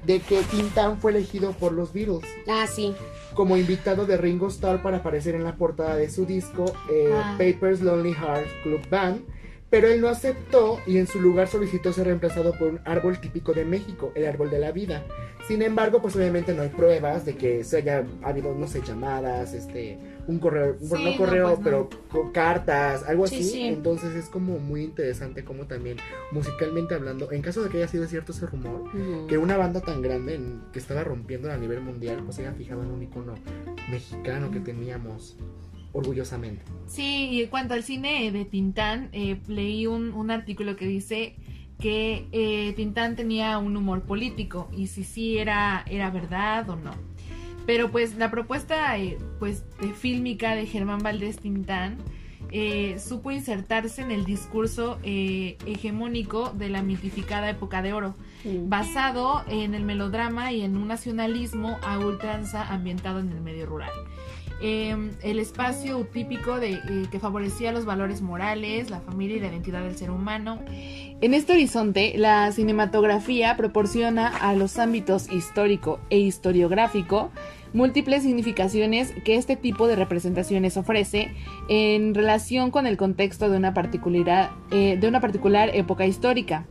de 0.05 0.21
que 0.21 0.43
Tintán 0.43 0.99
fue 0.99 1.13
elegido 1.13 1.53
por 1.53 1.73
los 1.73 1.93
Beatles 1.93 2.23
Ah, 2.49 2.67
sí. 2.67 2.95
como 3.35 3.57
invitado 3.57 4.05
de 4.07 4.17
Ringo 4.17 4.49
Starr 4.49 4.83
para 4.83 4.99
aparecer 4.99 5.35
en 5.35 5.45
la 5.45 5.55
portada 5.57 5.97
de 5.97 6.11
su 6.11 6.27
disco 6.27 6.65
eh, 6.91 7.11
Ah. 7.15 7.37
Papers 7.39 7.81
Lonely 7.81 8.13
Hearts 8.15 8.51
Club 8.63 8.81
Band, 8.91 9.23
pero 9.73 9.89
él 9.89 10.03
no 10.03 10.09
aceptó 10.09 10.79
y 10.87 10.99
en 10.99 11.07
su 11.07 11.19
lugar 11.19 11.49
solicitó 11.49 11.93
ser 11.95 12.05
reemplazado 12.07 12.53
por 12.59 12.69
un 12.69 12.81
árbol 12.85 13.19
típico 13.21 13.55
de 13.55 13.65
México, 13.65 14.13
el 14.15 14.27
árbol 14.27 14.51
de 14.51 14.59
la 14.59 14.71
vida. 14.71 15.03
Sin 15.49 15.63
embargo, 15.63 16.01
pues 16.03 16.15
obviamente 16.15 16.53
no 16.55 16.61
hay 16.63 16.69
pruebas 16.69 17.25
de 17.25 17.35
que 17.37 17.65
se 17.65 17.79
haya 17.79 18.05
habido, 18.23 18.55
no 18.55 18.69
sé, 18.69 18.83
llamadas, 18.83 19.55
este, 19.55 19.99
un 20.29 20.39
correo, 20.39 20.77
bueno, 20.89 21.11
no 21.11 21.17
correo, 21.17 21.49
no, 21.49 21.55
pues 21.57 21.73
no. 21.75 21.89
pero 22.13 22.33
cartas, 22.33 23.03
algo 23.09 23.27
Sí, 23.27 23.37
así. 23.37 23.45
sí. 23.51 23.63
Entonces 23.63 24.15
es 24.15 24.27
como 24.27 24.59
muy 24.59 24.83
interesante 24.85 25.43
como 25.43 25.67
también 25.67 25.97
musicalmente 26.33 26.95
hablando, 26.95 27.33
en 27.33 27.41
caso 27.41 27.63
de 27.65 27.71
que 27.71 27.79
haya 27.79 27.89
sido 27.89 28.07
cierto 28.07 28.33
ese 28.33 28.45
rumor, 28.47 28.85
que 29.27 29.39
una 29.39 29.57
banda 29.57 29.81
tan 29.81 30.03
grande 30.03 30.35
en- 30.35 30.61
que 30.73 30.79
estaba 30.81 31.03
rompiendo 31.03 31.51
a 31.51 31.57
nivel 31.57 31.81
mundial 31.81 32.23
pues 32.25 32.37
se 32.37 32.43
haya 32.47 32.53
fijado 32.53 32.83
en 32.83 32.91
un 32.91 33.03
icono 33.03 33.35
mexicano 33.91 34.51
que 34.51 34.61
teníamos 34.61 35.37
orgullosamente. 35.93 36.63
Sí, 36.87 37.29
y 37.31 37.43
en 37.43 37.51
cuanto 37.51 37.75
al 37.75 37.83
cine 37.83 38.31
de 38.33 38.45
Tintán, 38.45 39.09
eh, 39.13 39.41
leí 39.47 39.87
un, 39.87 40.13
un 40.13 40.31
artículo 40.31 40.77
que 40.77 40.87
dice 40.87 41.37
que 41.79 42.29
eh, 42.33 42.73
Tintán 42.75 43.17
tenía 43.17 43.59
un 43.59 43.77
humor 43.77 44.03
político 44.03 44.71
y 44.77 44.87
si 44.87 45.05
sí 45.05 45.39
era, 45.39 45.85
era 45.89 46.11
verdad 46.11 46.69
o 46.71 46.77
no. 46.77 46.93
Pero 47.67 47.91
pues 47.91 48.17
la 48.17 48.31
propuesta 48.31 48.97
eh, 48.99 49.19
pues 49.39 49.65
de 49.81 49.93
fílmica 49.93 50.55
de 50.55 50.67
Germán 50.67 51.01
Valdés 51.01 51.39
Tintán 51.39 51.99
eh, 52.51 52.99
supo 52.99 53.31
insertarse 53.31 54.03
en 54.03 54.11
el 54.11 54.25
discurso 54.25 54.99
eh, 55.03 55.57
hegemónico 55.67 56.51
de 56.51 56.69
la 56.69 56.83
mitificada 56.83 57.49
época 57.49 57.81
de 57.81 57.95
oro, 57.95 58.15
basado 58.67 59.43
en 59.49 59.75
el 59.75 59.85
melodrama 59.85 60.53
y 60.53 60.63
en 60.63 60.77
un 60.77 60.89
nacionalismo 60.89 61.79
a 61.83 61.99
ultranza 61.99 62.69
ambientado 62.69 63.21
en 63.21 63.31
el 63.31 63.41
medio 63.41 63.67
rural. 63.67 63.93
Eh, 64.65 65.11
el 65.23 65.41
espacio 65.41 65.99
utípico 65.99 66.61
de, 66.61 66.75
eh, 66.75 67.07
que 67.11 67.19
favorecía 67.19 67.73
los 67.73 67.85
valores 67.85 68.23
morales, 68.23 68.91
la 68.91 69.01
familia 69.01 69.37
y 69.39 69.41
la 69.41 69.49
identidad 69.49 69.83
del 69.83 69.97
ser 69.97 70.11
humano. 70.13 70.61
En 71.23 71.35
este 71.35 71.53
horizonte, 71.53 72.15
la 72.17 72.51
cinematografía 72.51 73.57
proporciona 73.57 74.27
a 74.27 74.57
los 74.57 74.81
ámbitos 74.81 75.31
histórico 75.31 76.01
e 76.11 76.19
historiográfico 76.19 77.31
múltiples 77.73 78.25
significaciones 78.25 79.13
que 79.25 79.37
este 79.37 79.55
tipo 79.55 79.87
de 79.87 79.95
representaciones 79.95 80.77
ofrece 80.77 81.31
en 81.69 82.13
relación 82.15 82.73
con 82.73 82.89
el 82.89 82.97
contexto 82.97 83.49
de 83.49 83.57
una 83.57 83.73
particular, 83.73 84.51
eh, 84.73 84.97
de 85.01 85.07
una 85.09 85.21
particular 85.21 85.71
época 85.75 86.07
histórica. 86.07 86.67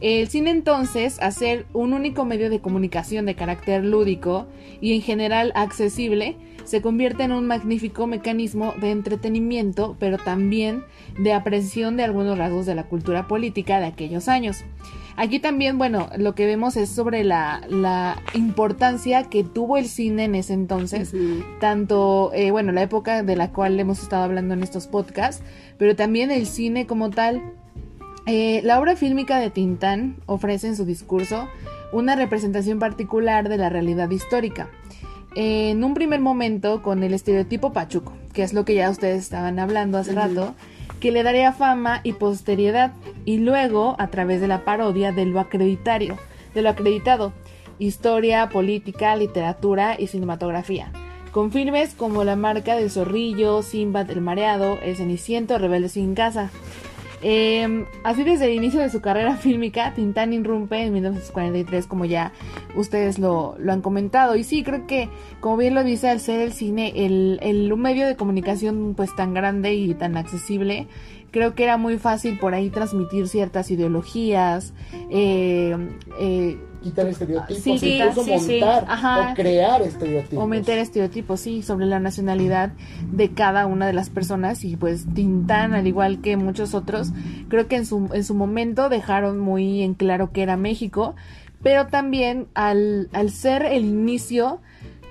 El 0.00 0.26
cine 0.26 0.50
entonces, 0.50 1.22
a 1.22 1.30
ser 1.30 1.66
un 1.72 1.92
único 1.92 2.24
medio 2.24 2.50
de 2.50 2.60
comunicación 2.60 3.24
de 3.24 3.36
carácter 3.36 3.84
lúdico 3.84 4.48
y 4.80 4.94
en 4.94 5.00
general 5.00 5.52
accesible, 5.54 6.36
se 6.64 6.82
convierte 6.82 7.22
en 7.22 7.32
un 7.32 7.46
magnífico 7.46 8.06
mecanismo 8.06 8.74
de 8.80 8.90
entretenimiento, 8.90 9.96
pero 9.98 10.18
también 10.18 10.84
de 11.18 11.32
apreciación 11.32 11.96
de 11.96 12.04
algunos 12.04 12.38
rasgos 12.38 12.66
de 12.66 12.74
la 12.74 12.88
cultura 12.88 13.28
política 13.28 13.78
de 13.78 13.86
aquellos 13.92 14.28
años. 14.28 14.64
Aquí 15.16 15.38
también, 15.40 15.76
bueno, 15.76 16.08
lo 16.16 16.34
que 16.34 16.46
vemos 16.46 16.76
es 16.76 16.88
sobre 16.88 17.22
la, 17.22 17.60
la 17.68 18.16
importancia 18.34 19.24
que 19.24 19.44
tuvo 19.44 19.76
el 19.76 19.86
cine 19.86 20.24
en 20.24 20.34
ese 20.34 20.54
entonces, 20.54 21.14
tanto, 21.60 22.30
eh, 22.34 22.50
bueno, 22.50 22.72
la 22.72 22.82
época 22.82 23.22
de 23.22 23.36
la 23.36 23.52
cual 23.52 23.78
hemos 23.78 24.02
estado 24.02 24.24
hablando 24.24 24.54
en 24.54 24.62
estos 24.62 24.86
podcasts, 24.86 25.42
pero 25.78 25.94
también 25.96 26.30
el 26.30 26.46
cine 26.46 26.86
como 26.86 27.10
tal. 27.10 27.42
Eh, 28.24 28.60
la 28.64 28.80
obra 28.80 28.96
fílmica 28.96 29.38
de 29.38 29.50
Tintán 29.50 30.16
ofrece 30.26 30.68
en 30.68 30.76
su 30.76 30.84
discurso 30.84 31.48
una 31.92 32.16
representación 32.16 32.78
particular 32.78 33.48
de 33.48 33.58
la 33.58 33.68
realidad 33.68 34.08
histórica. 34.10 34.70
En 35.34 35.82
un 35.82 35.92
primer 35.92 36.20
momento 36.20 36.82
con 36.82 37.02
el 37.02 37.14
estereotipo 37.14 37.72
pachuco, 37.72 38.12
que 38.32 38.42
es 38.42 38.52
lo 38.54 38.64
que 38.64 38.74
ya 38.74 38.90
ustedes 38.90 39.22
estaban 39.22 39.58
hablando 39.58 39.98
hace 39.98 40.12
Ujú. 40.12 40.20
rato, 40.20 40.54
que 41.02 41.10
le 41.10 41.24
daría 41.24 41.52
fama 41.52 42.00
y 42.04 42.12
posteriedad, 42.12 42.92
y 43.24 43.38
luego 43.38 43.96
a 43.98 44.06
través 44.06 44.40
de 44.40 44.46
la 44.46 44.64
parodia 44.64 45.10
de 45.10 45.26
lo 45.26 45.40
acreditario, 45.40 46.16
de 46.54 46.62
lo 46.62 46.68
acreditado, 46.68 47.32
historia, 47.80 48.48
política, 48.50 49.16
literatura 49.16 49.96
y 49.98 50.06
cinematografía, 50.06 50.92
con 51.32 51.50
filmes 51.50 51.94
como 51.94 52.22
La 52.22 52.36
marca 52.36 52.76
del 52.76 52.88
zorrillo, 52.88 53.62
Simbad 53.62 54.12
el 54.12 54.20
mareado, 54.20 54.78
El 54.80 54.94
ceniciento, 54.94 55.58
Rebelde 55.58 55.88
sin 55.88 56.14
casa. 56.14 56.52
Eh, 57.22 57.86
así 58.02 58.24
desde 58.24 58.46
el 58.46 58.54
inicio 58.54 58.80
de 58.80 58.90
su 58.90 59.00
carrera 59.00 59.36
fílmica, 59.38 59.94
Tintán 59.94 60.32
irrumpe 60.32 60.82
en 60.82 60.92
1943, 60.92 61.86
como 61.86 62.04
ya 62.04 62.32
ustedes 62.74 63.18
lo, 63.18 63.54
lo, 63.58 63.72
han 63.72 63.80
comentado. 63.80 64.36
Y 64.36 64.44
sí, 64.44 64.62
creo 64.62 64.86
que, 64.86 65.08
como 65.40 65.56
bien 65.56 65.74
lo 65.74 65.84
dice, 65.84 66.08
al 66.08 66.20
ser 66.20 66.40
el 66.40 66.52
cine 66.52 66.92
el, 66.94 67.38
el 67.42 67.72
un 67.72 67.80
medio 67.80 68.06
de 68.06 68.16
comunicación 68.16 68.94
pues 68.96 69.14
tan 69.14 69.34
grande 69.34 69.74
y 69.74 69.94
tan 69.94 70.16
accesible, 70.16 70.88
creo 71.32 71.54
que 71.54 71.64
era 71.64 71.76
muy 71.76 71.98
fácil 71.98 72.38
por 72.38 72.54
ahí 72.54 72.70
transmitir 72.70 73.26
ciertas 73.26 73.70
ideologías. 73.70 74.72
Eh, 75.10 75.76
eh, 76.20 76.58
quitar 76.82 77.06
estereotipos, 77.06 77.62
sí, 77.62 77.98
incluso 77.98 78.24
sí, 78.24 78.38
sí. 78.38 78.60
montar 78.60 78.84
Ajá. 78.88 79.32
o 79.32 79.34
crear 79.34 79.82
estereotipos. 79.82 80.44
o 80.44 80.46
meter 80.46 80.78
estereotipos, 80.78 81.40
sí, 81.40 81.62
sobre 81.62 81.86
la 81.86 82.00
nacionalidad 82.00 82.72
de 83.10 83.30
cada 83.30 83.66
una 83.66 83.86
de 83.86 83.92
las 83.92 84.10
personas 84.10 84.64
y 84.64 84.76
pues 84.76 85.06
Tintán, 85.14 85.74
al 85.74 85.86
igual 85.86 86.20
que 86.20 86.36
muchos 86.36 86.74
otros, 86.74 87.12
creo 87.48 87.68
que 87.68 87.76
en 87.76 87.86
su, 87.86 88.10
en 88.12 88.24
su 88.24 88.34
momento 88.34 88.88
dejaron 88.88 89.38
muy 89.38 89.82
en 89.82 89.94
claro 89.94 90.32
que 90.32 90.42
era 90.42 90.56
México, 90.56 91.14
pero 91.62 91.86
también 91.86 92.48
al, 92.54 93.08
al 93.12 93.30
ser 93.30 93.64
el 93.64 93.84
inicio, 93.84 94.60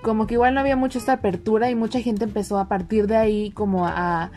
como 0.03 0.27
que 0.27 0.33
igual 0.33 0.53
no 0.53 0.59
había 0.59 0.75
mucha 0.75 0.99
esta 0.99 1.13
apertura 1.13 1.71
y 1.71 1.75
mucha 1.75 2.01
gente 2.01 2.25
empezó 2.25 2.59
a 2.59 2.67
partir 2.67 3.07
de 3.07 3.15
ahí 3.15 3.51
como 3.51 3.87
a 3.87 4.31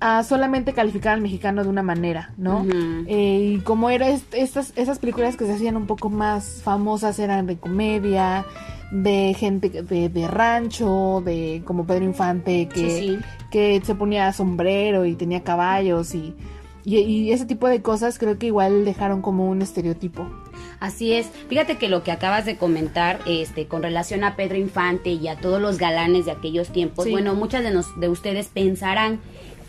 a 0.00 0.22
solamente 0.24 0.72
calificar 0.72 1.12
al 1.14 1.20
mexicano 1.20 1.62
de 1.62 1.68
una 1.68 1.82
manera, 1.82 2.32
¿no? 2.38 2.66
Eh, 3.06 3.54
y 3.56 3.60
como 3.60 3.90
era 3.90 4.08
est- 4.08 4.32
estas 4.34 4.72
esas 4.76 4.98
películas 4.98 5.36
que 5.36 5.44
se 5.46 5.52
hacían 5.52 5.76
un 5.76 5.86
poco 5.86 6.08
más 6.08 6.62
famosas 6.64 7.18
eran 7.18 7.46
de 7.46 7.58
comedia, 7.58 8.46
de 8.90 9.34
gente 9.38 9.68
de, 9.82 10.08
de 10.08 10.26
rancho, 10.28 11.22
de 11.24 11.62
como 11.66 11.86
Pedro 11.86 12.04
Infante 12.06 12.66
que, 12.68 12.90
Sí, 12.90 12.98
sí. 12.98 13.18
que 13.50 13.80
se 13.84 13.94
ponía 13.94 14.32
sombrero 14.32 15.04
y 15.04 15.14
tenía 15.16 15.42
caballos 15.44 16.14
y, 16.14 16.34
y, 16.84 16.96
y 16.98 17.32
ese 17.32 17.44
tipo 17.44 17.68
de 17.68 17.82
cosas 17.82 18.18
creo 18.18 18.38
que 18.38 18.46
igual 18.46 18.84
dejaron 18.86 19.20
como 19.22 19.48
un 19.50 19.60
estereotipo. 19.62 20.26
Así 20.80 21.12
es. 21.12 21.26
Fíjate 21.50 21.76
que 21.76 21.90
lo 21.90 22.02
que 22.02 22.10
acabas 22.10 22.46
de 22.46 22.56
comentar, 22.56 23.20
este, 23.26 23.66
con 23.66 23.82
relación 23.82 24.24
a 24.24 24.34
Pedro 24.34 24.56
Infante 24.56 25.10
y 25.10 25.28
a 25.28 25.36
todos 25.36 25.60
los 25.60 25.76
galanes 25.76 26.24
de 26.24 26.30
aquellos 26.32 26.70
tiempos, 26.70 27.04
Sí. 27.04 27.10
bueno, 27.10 27.34
muchas 27.34 27.62
de, 27.62 27.70
nos- 27.70 28.00
de 28.00 28.08
ustedes 28.08 28.46
pensarán 28.48 29.20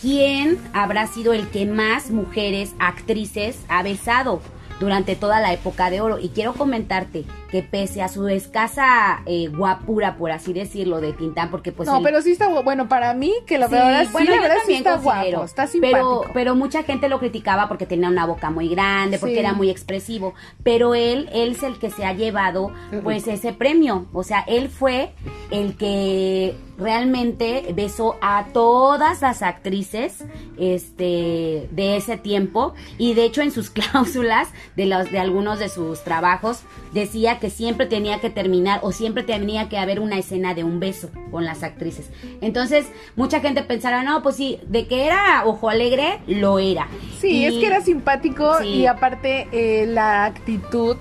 quién 0.02 0.58
habrá 0.74 1.08
sido 1.08 1.34
el 1.34 1.50
que 1.50 1.66
más 1.66 2.10
mujeres 2.10 2.74
actrices 2.80 3.64
ha 3.70 3.84
besado 3.84 4.42
durante 4.82 5.16
toda 5.16 5.40
la 5.40 5.54
época 5.54 5.90
de 5.90 6.02
oro. 6.02 6.20
Y 6.20 6.30
quiero 6.30 6.54
comentarte 6.54 7.24
que 7.50 7.64
pese 7.64 8.02
a 8.02 8.08
su 8.10 8.28
escasa 8.28 9.22
eh, 9.26 9.48
guapura, 9.48 10.18
por 10.18 10.32
así 10.32 10.52
decirlo, 10.54 11.00
de 11.00 11.14
Tintán, 11.14 11.50
porque 11.52 11.72
pues 11.72 11.88
no, 11.88 12.02
pero 12.02 12.22
sí 12.22 12.32
está 12.32 12.48
bueno 12.62 12.88
para 12.90 13.14
mí 13.14 13.34
que 13.46 13.58
lo 13.58 13.68
Sí, 13.68 13.74
veo 13.74 13.84
ahora 13.84 14.06
sí, 14.06 14.10
bueno, 14.12 14.36
la 14.36 14.42
verdad 14.42 14.56
sí 14.66 14.74
está 14.74 14.98
guapo, 14.98 15.44
está 15.44 15.68
simpático. 15.68 16.22
Pero, 16.22 16.34
pero 16.34 16.56
mucha 16.56 16.84
gente 16.84 17.08
lo 17.10 17.20
criticaba 17.20 17.68
porque 17.68 17.86
tenía 17.86 18.10
una 18.10 18.26
boca 18.26 18.50
muy 18.50 18.68
grande, 18.70 19.20
porque 19.20 19.36
Sí. 19.36 19.40
era 19.40 19.54
muy 19.54 19.70
expresivo. 19.70 20.34
Pero 20.64 20.96
él, 20.96 21.30
él 21.34 21.52
es 21.52 21.64
el 21.64 21.78
que 21.78 21.90
se 21.90 22.04
ha 22.06 22.14
llevado, 22.14 22.72
pues, 23.04 23.28
ese 23.28 23.54
premio. 23.54 24.08
O 24.14 24.24
sea, 24.24 24.42
él 24.48 24.70
fue 24.70 25.12
el 25.52 25.76
que 25.78 26.56
realmente 26.78 27.66
besó 27.76 28.16
a 28.22 28.46
todas 28.54 29.22
las 29.22 29.44
actrices, 29.44 30.24
este, 30.58 31.68
de 31.72 31.98
ese 31.98 32.18
tiempo. 32.18 32.74
Y 32.98 33.14
de 33.14 33.26
hecho, 33.26 33.42
en 33.42 33.52
sus 33.52 33.70
cláusulas 33.72 34.50
de 34.76 34.86
los, 34.86 35.12
de 35.12 35.20
algunos 35.20 35.60
de 35.60 35.70
sus 35.70 36.04
trabajos, 36.04 36.62
decía 36.94 37.40
que 37.40 37.50
siempre 37.50 37.86
tenía 37.86 38.20
que 38.20 38.30
terminar 38.30 38.80
o 38.84 38.92
siempre 38.92 39.24
tenía 39.24 39.68
que 39.70 39.78
haber 39.78 40.00
una 40.00 40.18
escena 40.18 40.54
de 40.54 40.64
un 40.64 40.80
beso 40.80 41.10
con 41.32 41.46
las 41.46 41.64
actrices. 41.64 42.10
Entonces, 42.42 42.86
mucha 43.16 43.40
gente 43.42 43.64
pensará, 43.64 44.04
no, 44.04 44.22
pues 44.24 44.36
sí, 44.38 44.60
de 44.68 44.88
que 44.88 45.06
era 45.06 45.44
ojo 45.46 45.70
alegre, 45.70 46.20
lo 46.28 46.60
era. 46.60 46.88
Sí, 47.20 47.40
Y- 47.42 47.46
es 47.46 47.54
que 47.56 47.68
era 47.68 47.82
simpático 47.82 48.60
Sí. 48.62 48.68
y 48.68 48.86
aparte 48.86 49.48
eh, 49.52 49.86
la 49.88 50.26
actitud 50.26 50.98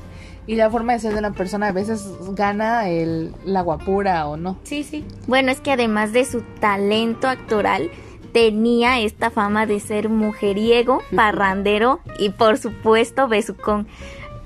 y 0.46 0.56
la 0.56 0.68
forma 0.68 0.94
de 0.94 0.98
ser 0.98 1.12
de 1.12 1.18
una 1.20 1.32
persona 1.32 1.68
a 1.68 1.72
veces 1.72 2.04
gana 2.30 2.88
el, 2.88 3.32
la 3.44 3.60
guapura 3.60 4.26
o 4.26 4.36
no. 4.36 4.58
Sí, 4.64 4.82
sí. 4.82 5.04
Bueno, 5.28 5.52
es 5.52 5.60
que 5.60 5.70
además 5.70 6.12
de 6.12 6.24
su 6.24 6.42
talento 6.60 7.28
actoral, 7.28 7.90
tenía 8.32 9.00
esta 9.00 9.30
fama 9.30 9.66
de 9.66 9.80
ser 9.80 10.08
mujeriego, 10.08 11.02
parrandero 11.14 12.00
y 12.18 12.30
por 12.30 12.58
supuesto 12.58 13.28
besucón. 13.28 13.86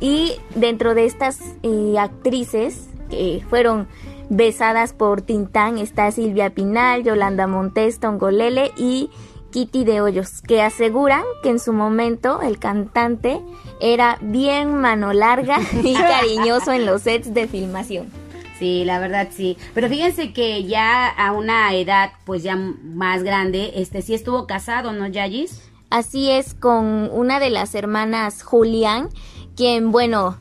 Y 0.01 0.33
dentro 0.55 0.95
de 0.95 1.07
estas 1.07 1.41
eh, 1.63 1.95
actrices 1.99 2.89
que 3.11 3.43
fueron 3.49 3.87
besadas 4.29 4.93
por 4.93 5.23
Tintán 5.23 5.79
está 5.79 6.11
Silvia 6.11 6.51
Pinal, 6.51 7.05
Yolanda 7.05 7.47
Montes, 7.47 8.01
Tongolele 8.01 8.73
y 8.77 9.11
Kitty 9.51 9.85
de 9.85 10.01
Hoyos, 10.01 10.41
que 10.41 10.63
aseguran 10.63 11.23
que 11.43 11.51
en 11.51 11.61
su 11.61 11.73
momento 11.73 12.43
el 12.43 12.59
cantante 12.59 13.41
era 13.81 14.19
bien 14.21 14.75
mano 14.75 15.13
larga 15.13 15.59
y 15.83 15.95
cariñoso 15.95 16.73
en 16.73 16.87
los 16.87 17.03
sets 17.03 17.33
de 17.33 17.47
filmación. 17.47 18.24
Sí, 18.65 18.83
la 18.87 18.99
verdad 18.99 19.29
sí. 19.31 19.59
Pero 19.75 19.91
fíjense 19.91 20.33
que 20.33 20.65
ya 20.65 21.07
a 21.07 21.33
una 21.33 21.75
edad, 21.75 22.13
pues 22.25 22.43
ya 22.43 22.57
más 22.57 23.23
grande, 23.23 23.73
este 23.75 24.01
sí 24.01 24.15
estuvo 24.15 24.47
casado, 24.47 24.95
¿no, 24.95 25.07
Yayis? 25.07 25.61
Así 25.91 26.31
es 26.31 26.55
con 26.55 27.11
una 27.13 27.41
de 27.41 27.51
las 27.51 27.75
hermanas 27.75 28.43
Julián, 28.43 29.11
quien, 29.55 29.93
bueno, 29.93 30.39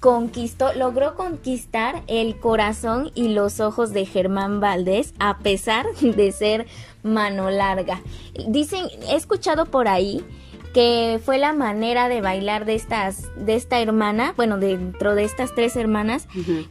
conquistó, 0.00 0.72
logró 0.72 1.14
conquistar 1.14 2.02
el 2.08 2.40
corazón 2.40 3.12
y 3.14 3.28
los 3.28 3.60
ojos 3.60 3.92
de 3.92 4.04
Germán 4.04 4.58
Valdés 4.58 5.14
a 5.20 5.38
pesar 5.38 5.86
de 6.00 6.32
ser 6.32 6.66
mano 7.04 7.52
larga. 7.52 8.00
Dicen, 8.48 8.84
he 9.08 9.14
escuchado 9.14 9.66
por 9.66 9.86
ahí 9.86 10.24
que 10.72 11.20
fue 11.24 11.38
la 11.38 11.52
manera 11.52 12.08
de 12.08 12.20
bailar 12.20 12.64
de 12.64 12.74
estas 12.74 13.30
de 13.36 13.54
esta 13.54 13.80
hermana, 13.80 14.34
bueno, 14.36 14.58
dentro 14.58 15.14
de 15.14 15.24
estas 15.24 15.54
tres 15.54 15.76
hermanas, 15.76 16.28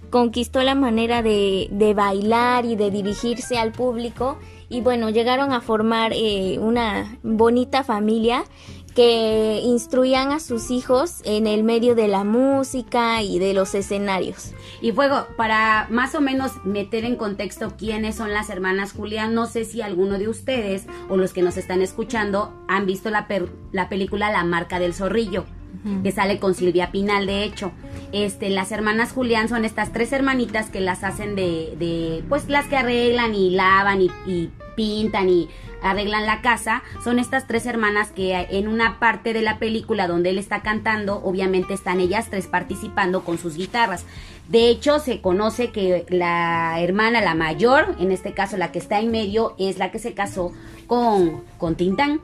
conquistó 0.10 0.62
la 0.64 0.76
manera 0.76 1.22
de, 1.22 1.68
de 1.72 1.94
bailar 1.94 2.66
y 2.66 2.76
de 2.76 2.92
dirigirse 2.92 3.58
al 3.58 3.72
público. 3.72 4.38
Y 4.70 4.82
bueno, 4.82 5.10
llegaron 5.10 5.54
a 5.54 5.62
formar 5.62 6.12
eh, 6.14 6.60
una 6.60 7.18
bonita 7.24 7.84
familia 7.86 8.44
que 8.98 9.62
instruían 9.64 10.32
a 10.32 10.40
sus 10.40 10.72
hijos 10.72 11.22
en 11.24 11.46
el 11.46 11.64
medio 11.64 11.94
de 11.94 12.08
la 12.08 12.24
música 12.24 13.22
y 13.22 13.38
de 13.38 13.54
los 13.54 13.76
escenarios. 13.76 14.54
Y 14.82 14.92
fuego, 14.92 15.28
para 15.38 15.86
más 15.92 16.16
o 16.16 16.20
menos 16.20 16.54
meter 16.66 17.06
en 17.06 17.16
contexto 17.16 17.76
quiénes 17.78 18.16
son 18.16 18.34
las 18.34 18.50
hermanas 18.50 18.94
Julián, 18.94 19.36
no 19.36 19.46
sé 19.46 19.66
si 19.66 19.82
alguno 19.84 20.18
de 20.18 20.28
ustedes 20.28 20.88
o 21.10 21.16
los 21.18 21.32
que 21.32 21.44
nos 21.44 21.58
están 21.58 21.84
escuchando 21.84 22.52
han 22.68 22.88
visto 22.88 23.12
la, 23.12 23.28
per- 23.28 23.52
la 23.72 23.88
película 23.88 24.32
La 24.32 24.44
marca 24.44 24.80
del 24.80 24.96
zorrillo. 24.96 25.46
que 26.04 26.12
sale 26.12 26.40
con 26.40 26.56
Silvia 26.56 26.92
Pinal, 26.92 27.28
de 27.28 27.44
hecho. 27.44 27.72
Este, 28.12 28.50
las 28.50 28.72
hermanas 28.72 29.12
Julián 29.14 29.48
son 29.48 29.64
estas 29.64 29.94
tres 29.94 30.12
hermanitas 30.12 30.72
que 30.72 30.82
las 30.82 31.04
hacen 31.04 31.36
de, 31.36 31.76
de 31.78 32.24
pues 32.28 32.50
las 32.50 32.66
que 32.66 32.78
arreglan 32.78 33.36
y 33.36 33.52
lavan 33.52 34.02
y, 34.02 34.10
y 34.26 34.50
pintan 34.76 35.30
y 35.30 35.48
arreglan 35.82 36.26
la 36.26 36.42
casa. 36.42 36.84
Son 37.04 37.20
estas 37.20 37.48
tres 37.48 37.66
hermanas 37.66 38.12
que 38.12 38.36
en 38.52 38.68
una 38.68 39.00
parte 39.00 39.34
de 39.34 39.42
la 39.42 39.60
película 39.60 40.08
donde 40.08 40.30
él 40.32 40.38
está 40.38 40.62
cantando, 40.62 41.22
obviamente 41.24 41.74
están 41.74 42.00
ellas 42.00 42.28
tres 42.30 42.48
participando 42.48 43.24
con 43.24 43.38
sus 43.38 43.56
guitarras. 43.56 44.06
De 44.50 44.70
hecho, 44.70 45.00
se 45.00 45.22
conoce 45.22 45.72
que 45.72 46.06
la 46.10 46.80
hermana, 46.80 47.22
la 47.22 47.36
mayor, 47.36 47.96
en 48.00 48.12
este 48.12 48.34
caso 48.34 48.56
la 48.58 48.72
que 48.72 48.80
está 48.80 49.00
en 49.00 49.12
medio, 49.12 49.56
es 49.60 49.78
la 49.78 49.92
que 49.92 50.00
se 50.00 50.14
casó 50.14 50.54
con, 50.88 51.44
con 51.58 51.76
Tintán. 51.76 52.22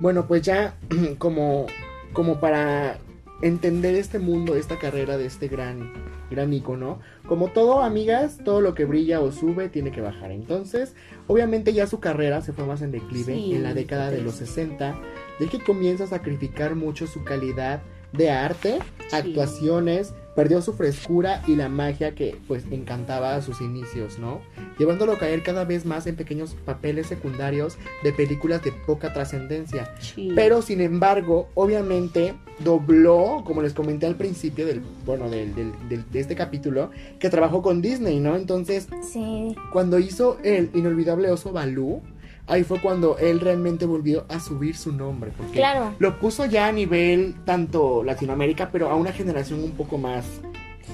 Bueno, 0.00 0.26
pues 0.26 0.42
ya 0.42 0.74
como, 1.18 1.66
como 2.12 2.40
para 2.40 2.98
entender 3.42 3.94
este 3.94 4.18
mundo, 4.18 4.56
esta 4.56 4.78
carrera 4.78 5.16
de 5.16 5.26
este 5.26 5.48
gran, 5.48 5.92
gran 6.30 6.52
icono, 6.52 6.98
como 7.26 7.48
todo, 7.48 7.82
amigas, 7.82 8.38
todo 8.44 8.60
lo 8.60 8.74
que 8.74 8.84
brilla 8.84 9.20
o 9.20 9.32
sube 9.32 9.68
tiene 9.68 9.90
que 9.90 10.00
bajar. 10.00 10.30
Entonces, 10.30 10.94
obviamente 11.26 11.72
ya 11.72 11.86
su 11.86 12.00
carrera 12.00 12.40
se 12.42 12.52
fue 12.52 12.64
más 12.66 12.82
en 12.82 12.92
declive 12.92 13.34
Sí, 13.34 13.54
en 13.54 13.62
la 13.62 13.74
década 13.74 14.10
de 14.10 14.20
los 14.22 14.34
60, 14.34 14.96
de 15.38 15.46
que 15.48 15.58
comienza 15.62 16.04
a 16.04 16.08
sacrificar 16.08 16.74
mucho 16.76 17.06
su 17.06 17.24
calidad 17.24 17.82
de 18.12 18.30
arte, 18.30 18.78
Sí. 19.08 19.16
actuaciones, 19.16 20.14
perdió 20.36 20.60
su 20.62 20.74
frescura 20.74 21.42
y 21.48 21.56
la 21.56 21.68
magia 21.68 22.14
que 22.14 22.38
pues 22.46 22.64
encantaba 22.70 23.34
a 23.34 23.42
sus 23.42 23.60
inicios, 23.60 24.18
¿no? 24.20 24.40
Llevándolo 24.78 25.12
a 25.12 25.18
caer 25.18 25.42
cada 25.42 25.64
vez 25.64 25.84
más 25.86 26.06
en 26.06 26.14
pequeños 26.14 26.54
papeles 26.66 27.06
secundarios 27.08 27.78
de 28.04 28.12
películas 28.12 28.62
de 28.62 28.70
poca 28.86 29.12
trascendencia. 29.14 29.90
Pero 30.34 30.60
sin 30.62 30.82
embargo, 30.82 31.48
obviamente 31.54 32.34
dobló, 32.62 33.42
como 33.46 33.62
les 33.62 33.72
comenté 33.72 34.06
al 34.06 34.16
principio 34.16 34.66
del, 34.66 34.82
bueno, 35.06 35.30
del, 35.30 35.54
del- 35.54 35.72
del- 35.88 36.10
de 36.10 36.20
este 36.20 36.36
capítulo, 36.36 36.90
que 37.18 37.30
trabajó 37.30 37.62
con 37.62 37.80
Disney, 37.80 38.20
¿no? 38.20 38.36
Entonces, 38.36 38.88
Sí. 39.02 39.56
cuando 39.72 39.98
hizo 39.98 40.38
el 40.44 40.70
inolvidable 40.74 41.30
oso 41.30 41.52
Balú, 41.52 42.02
ahí 42.46 42.64
fue 42.64 42.80
cuando 42.80 43.18
él 43.18 43.40
realmente 43.40 43.86
volvió 43.86 44.24
a 44.28 44.40
subir 44.40 44.76
su 44.76 44.92
nombre, 44.92 45.32
porque 45.36 45.54
Claro. 45.58 45.94
lo 45.98 46.18
puso 46.18 46.46
ya 46.46 46.66
a 46.68 46.72
nivel 46.72 47.34
tanto 47.44 48.02
Latinoamérica, 48.04 48.70
pero 48.70 48.90
a 48.90 48.94
una 48.94 49.12
generación 49.12 49.62
un 49.62 49.72
poco 49.72 49.98
más. 49.98 50.24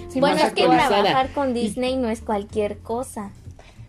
Sí, 0.09 0.21
bueno, 0.21 0.37
más 0.37 0.47
es 0.47 0.53
que 0.53 0.65
trabajar 0.65 1.31
con 1.33 1.55
Disney 1.55 1.97
no 1.97 2.09
es 2.09 2.21
cualquier 2.21 2.79
cosa. 2.79 3.31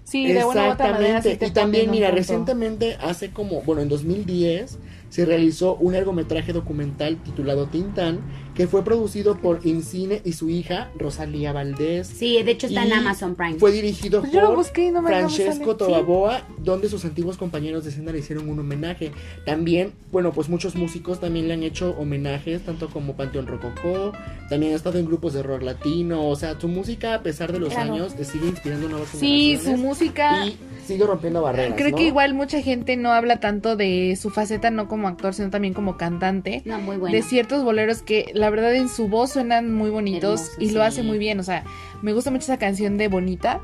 Sí, 0.03 0.31
de 0.31 0.43
una 0.43 0.67
u 0.67 0.71
otra 0.73 0.91
manera 0.91 1.21
sí 1.21 1.37
y 1.41 1.51
también, 1.51 1.89
mira, 1.89 2.07
punto. 2.07 2.19
recientemente, 2.19 2.97
hace 3.01 3.31
como, 3.31 3.61
bueno, 3.61 3.81
en 3.81 3.89
2010, 3.89 4.77
se 5.13 5.25
realizó 5.25 5.75
un 5.75 5.93
largometraje 5.93 6.53
documental 6.53 7.17
titulado 7.17 7.67
Tintán, 7.67 8.19
que 8.55 8.65
fue 8.65 8.83
producido 8.83 9.37
por 9.37 9.59
Incine 9.63 10.23
y 10.25 10.33
su 10.33 10.49
hija 10.49 10.89
Rosalía 10.97 11.53
Valdés. 11.53 12.07
Sí, 12.07 12.41
de 12.41 12.51
hecho 12.51 12.65
está 12.65 12.83
en 12.83 12.93
Amazon 12.93 13.35
Prime. 13.35 13.59
Fue 13.59 13.71
dirigido 13.71 14.21
Pues 14.21 14.33
por 14.33 14.55
busqué 14.55 14.91
no 14.91 15.03
Francesco. 15.03 15.75
Tobaboa, 15.75 16.41
donde 16.57 16.89
sus 16.89 17.05
antiguos 17.05 17.37
compañeros 17.37 17.83
de 17.83 17.91
escena 17.91 18.11
le 18.11 18.19
hicieron 18.19 18.49
un 18.49 18.59
homenaje. 18.59 19.11
También, 19.45 19.91
bueno, 20.11 20.31
pues 20.31 20.49
muchos 20.49 20.75
músicos 20.75 21.19
también 21.19 21.47
le 21.47 21.53
han 21.53 21.61
hecho 21.63 21.91
homenajes, 21.99 22.63
tanto 22.63 22.89
como 22.89 23.15
Panteón 23.15 23.45
Rococó, 23.45 24.13
también 24.49 24.73
ha 24.73 24.75
estado 24.75 24.97
en 24.97 25.05
grupos 25.05 25.33
de 25.33 25.43
rock 25.43 25.61
latino, 25.61 26.27
o 26.27 26.35
sea, 26.35 26.59
su 26.59 26.67
música 26.67 27.13
a 27.13 27.21
pesar 27.21 27.51
de 27.53 27.59
los 27.59 27.69
Claro. 27.73 27.93
años 27.93 28.15
te 28.15 28.25
sigue 28.25 28.47
inspirando 28.47 28.89
nuevas 28.89 29.09
Sí, 29.09 29.57
su 29.57 29.63
generaciones 29.65 29.79
música. 29.79 30.45
y 30.47 30.57
sigue 30.87 31.05
rompiendo 31.05 31.41
barreras. 31.43 31.75
Creo 31.77 31.91
¿no? 31.91 31.97
que 31.97 32.07
igual 32.07 32.33
mucha 32.33 32.61
gente 32.63 32.97
no 32.97 33.11
habla 33.13 33.39
tanto 33.39 33.75
de 33.75 34.17
su 34.19 34.29
faceta, 34.31 34.69
no 34.71 34.87
como 34.87 35.02
actor, 35.07 35.33
sino 35.33 35.49
también 35.49 35.73
como 35.73 35.97
cantante. 35.97 36.61
No, 36.65 36.79
muy 36.79 36.97
bueno. 36.97 37.15
De 37.15 37.21
ciertos 37.21 37.63
boleros 37.63 38.01
que 38.01 38.31
la 38.33 38.49
verdad 38.49 38.73
en 38.75 38.89
su 38.89 39.07
voz 39.07 39.31
suenan 39.31 39.73
muy 39.73 39.89
bonitos 39.89 40.51
y 40.59 40.71
lo 40.71 40.81
sí. 40.81 40.87
hace 40.87 41.03
muy 41.03 41.17
bien. 41.17 41.39
O 41.39 41.43
sea, 41.43 41.63
me 42.01 42.13
gusta 42.13 42.31
mucho 42.31 42.43
esa 42.43 42.57
canción 42.57 42.97
de 42.97 43.07
Bonita. 43.07 43.61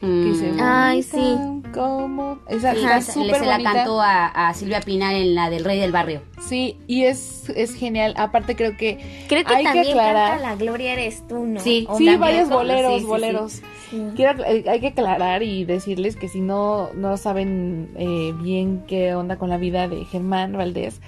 Que 0.00 0.06
Mm. 0.06 0.24
dice, 0.32 0.52
Ay, 0.62 1.04
"Bonita, 1.12 1.70
¿cómo? 1.78 2.38
Esa 2.48 2.72
Sí, 2.72 2.78
está 2.78 3.00
súper 3.02 3.36
se 3.40 3.44
la 3.46 3.52
bonita. 3.52 3.72
cantó 3.74 4.00
a, 4.00 4.26
a 4.28 4.54
Silvia 4.54 4.80
Pinal 4.80 5.14
en 5.14 5.34
la 5.34 5.50
del 5.50 5.62
Rey 5.62 5.78
del 5.78 5.92
Barrio. 5.92 6.22
Sí, 6.40 6.78
y 6.86 7.04
es, 7.04 7.50
es 7.54 7.74
genial. 7.74 8.14
Aparte 8.16 8.56
creo 8.56 8.76
que 8.78 8.98
Creo 9.28 9.44
que 9.44 9.54
Hay 9.54 9.58
que 9.64 9.64
también 9.72 9.88
aclarar- 9.98 10.30
canta 10.38 10.48
La 10.48 10.56
Gloria 10.56 10.94
eres 10.94 11.26
tú, 11.28 11.44
¿no? 11.44 11.60
Sí, 11.60 11.86
O 11.88 11.98
sí, 11.98 12.16
varios 12.16 12.44
como- 12.44 12.56
boleros, 12.60 12.92
sí, 12.92 12.98
sí, 12.98 13.00
sí. 13.02 13.06
boleros. 13.06 13.52
Sí. 13.90 14.02
Quiero, 14.16 14.42
eh, 14.44 14.64
hay 14.68 14.80
que 14.80 14.86
aclarar 14.88 15.42
y 15.42 15.64
decirles 15.66 16.16
que 16.16 16.28
si 16.28 16.40
no, 16.40 16.88
no 16.94 17.16
saben 17.18 17.90
eh, 17.96 18.32
bien 18.40 18.84
qué 18.86 19.14
onda 19.14 19.36
con 19.36 19.50
la 19.50 19.58
vida 19.58 19.86
de 19.86 20.04
Germán 20.06 20.52
Valdés, 20.54 21.00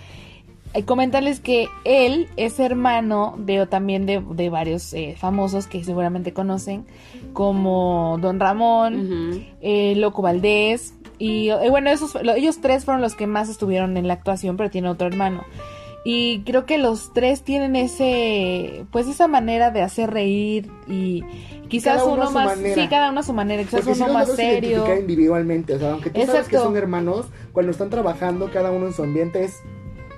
comentarles 0.87 1.41
que 1.41 1.69
él 1.85 2.29
es 2.37 2.59
hermano 2.59 3.35
de 3.39 3.61
o 3.61 3.69
también 3.69 4.07
de, 4.07 4.21
de 4.21 4.49
varios 4.49 4.93
eh, 4.95 5.15
famosos 5.19 5.67
que 5.67 5.85
seguramente 5.85 6.33
conocen, 6.33 6.87
como 7.33 8.19
Don 8.21 8.41
Ramón, 8.41 9.45
eh, 9.61 9.95
Loco 9.97 10.23
Valdés, 10.23 10.95
y 11.19 11.51
eh, 11.51 11.69
bueno, 11.71 11.91
esos, 11.91 12.15
lo- 12.23 12.35
ellos 12.35 12.61
tres 12.61 12.85
fueron 12.85 13.01
los 13.03 13.15
que 13.15 13.27
más 13.27 13.49
estuvieron 13.49 13.97
en 13.97 14.09
la 14.09 14.15
actuación, 14.15 14.57
pero 14.57 14.71
tiene 14.71 14.89
otro 14.89 15.07
hermano. 15.07 15.45
Y 16.05 16.41
creo 16.41 16.67
que 16.67 16.79
los 16.79 17.13
tres 17.13 17.43
tienen 17.43 17.77
ese, 17.77 18.87
pues 18.91 19.07
esa 19.07 19.29
manera 19.29 19.71
de 19.71 19.83
hacer 19.83 20.11
reír 20.11 20.69
y 20.89 21.23
quizás 21.69 21.99
Cada 21.99 22.05
uno 22.07 22.15
uno 22.15 22.23
a 22.25 22.27
su 22.27 22.33
más, 22.35 22.45
manera. 22.57 22.75
sí, 22.83 22.89
cada 22.89 23.11
uno 23.11 23.21
a 23.21 23.23
su 23.23 23.33
manera, 23.33 23.63
quizás 23.63 23.81
Porque 23.83 23.95
si 23.95 24.01
uno 24.01 24.07
los 24.09 24.15
más 24.15 24.29
logras 24.29 24.47
serio. 24.49 24.85
individualmente, 24.99 25.75
o 25.75 25.79
sea, 25.79 25.93
aunque 25.93 26.11
tú 26.11 26.21
sabes 26.27 26.49
que 26.49 26.57
son 26.57 26.77
hermanos, 26.77 27.27
cuando 27.53 27.71
están 27.71 27.89
trabajando 27.89 28.51
cada 28.53 28.73
uno 28.73 28.87
en 28.89 28.93
su 28.95 29.05
ambiente 29.05 29.45
es 29.45 29.61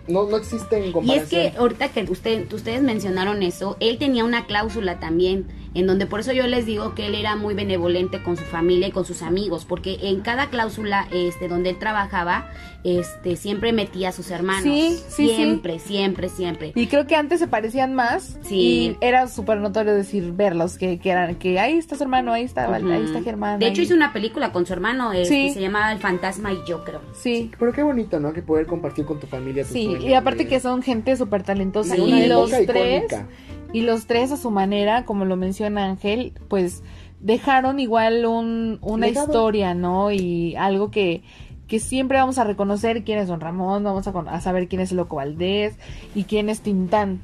no 0.06 0.28
no 0.28 0.36
existen 0.36 0.82
Y 0.84 0.86
es 0.88 0.92
comparación. 0.92 1.28
que 1.28 1.58
ahorita 1.58 1.88
que 1.90 2.02
usted, 2.10 2.52
ustedes 2.52 2.82
mencionaron 2.82 3.42
eso, 3.42 3.76
él 3.80 3.98
tenía 3.98 4.24
una 4.24 4.46
cláusula 4.46 5.00
también, 5.00 5.46
en 5.74 5.86
donde 5.86 6.06
por 6.06 6.20
eso 6.20 6.32
yo 6.32 6.46
les 6.46 6.66
digo 6.66 6.94
que 6.94 7.06
él 7.06 7.14
era 7.14 7.36
muy 7.36 7.54
benevolente 7.54 8.22
con 8.22 8.36
su 8.36 8.44
familia 8.44 8.88
y 8.88 8.90
con 8.92 9.04
sus 9.04 9.22
amigos, 9.22 9.64
porque 9.64 9.98
en 10.02 10.20
cada 10.20 10.48
cláusula 10.48 11.06
este 11.12 11.48
donde 11.48 11.70
él 11.70 11.78
trabajaba, 11.78 12.48
este 12.84 13.36
siempre 13.36 13.72
metía 13.72 14.10
a 14.10 14.12
sus 14.12 14.30
hermanos. 14.30 14.62
Sí, 14.62 14.96
sí, 15.08 15.28
sí. 15.28 15.34
siempre, 15.34 15.78
siempre, 15.78 16.28
siempre. 16.28 16.72
Y 16.74 16.86
creo 16.86 17.06
que 17.06 17.16
antes 17.16 17.40
se 17.40 17.46
parecían 17.48 17.94
más 17.94 18.38
Sí. 18.42 18.56
y 18.56 18.96
era 19.00 19.26
súper 19.28 19.58
notorio 19.58 19.94
decir 19.94 20.32
verlos, 20.32 20.78
que, 20.78 20.98
que 20.98 21.10
eran, 21.10 21.34
que 21.36 21.58
ahí 21.58 21.78
está 21.78 21.96
su 21.96 22.02
hermano, 22.04 22.32
ahí 22.32 22.44
está, 22.44 22.72
ahí 22.72 23.04
está. 23.04 23.22
Germán. 23.22 23.58
De 23.58 23.66
hecho 23.66 23.80
ahí- 23.80 23.86
hizo 23.86 23.94
una 23.94 24.12
película 24.12 24.52
con 24.52 24.66
su 24.66 24.72
hermano, 24.72 25.12
este, 25.12 25.24
Sí. 25.48 25.50
se 25.54 25.60
llamaba 25.60 25.92
El 25.92 25.98
fantasma 25.98 26.52
y 26.52 26.58
yo 26.68 26.84
creo. 26.84 27.00
Sí, 27.14 27.50
Pero 27.58 27.72
qué 27.72 27.82
bonito, 27.82 28.20
¿no? 28.20 28.32
Que 28.32 28.42
poder 28.42 28.66
compartir 28.66 29.04
con 29.06 29.18
tu 29.18 29.26
familia. 29.26 29.64
sí, 29.64 29.96
y 30.00 30.12
aparte 30.14 30.46
que 30.46 30.60
son 30.60 30.82
gente 30.82 31.16
súper 31.16 31.42
talentosa 31.42 31.94
Sí. 31.96 32.02
y 32.02 32.12
Una 32.12 32.26
los 32.26 32.50
tres... 32.50 32.64
icónica. 33.04 33.26
Y 33.74 33.82
los 33.82 34.06
tres 34.06 34.30
a 34.30 34.36
su 34.36 34.52
manera, 34.52 35.04
como 35.04 35.24
lo 35.24 35.34
menciona 35.34 35.84
Ángel, 35.84 36.32
pues 36.46 36.84
dejaron 37.18 37.80
igual 37.80 38.24
un, 38.24 38.78
una 38.82 39.08
Legado. 39.08 39.26
historia, 39.26 39.74
¿no? 39.74 40.12
Y 40.12 40.54
algo 40.54 40.92
que, 40.92 41.24
que 41.66 41.80
siempre 41.80 42.18
vamos 42.18 42.38
a 42.38 42.44
reconocer 42.44 43.02
quién 43.02 43.18
es 43.18 43.26
Don 43.26 43.40
Ramón, 43.40 43.82
vamos 43.82 44.06
a, 44.06 44.10
a 44.10 44.40
saber 44.40 44.68
quién 44.68 44.80
es 44.80 44.92
Loco 44.92 45.16
Valdés 45.16 45.76
y 46.14 46.22
quién 46.22 46.50
es 46.50 46.60
Tintán. 46.60 47.20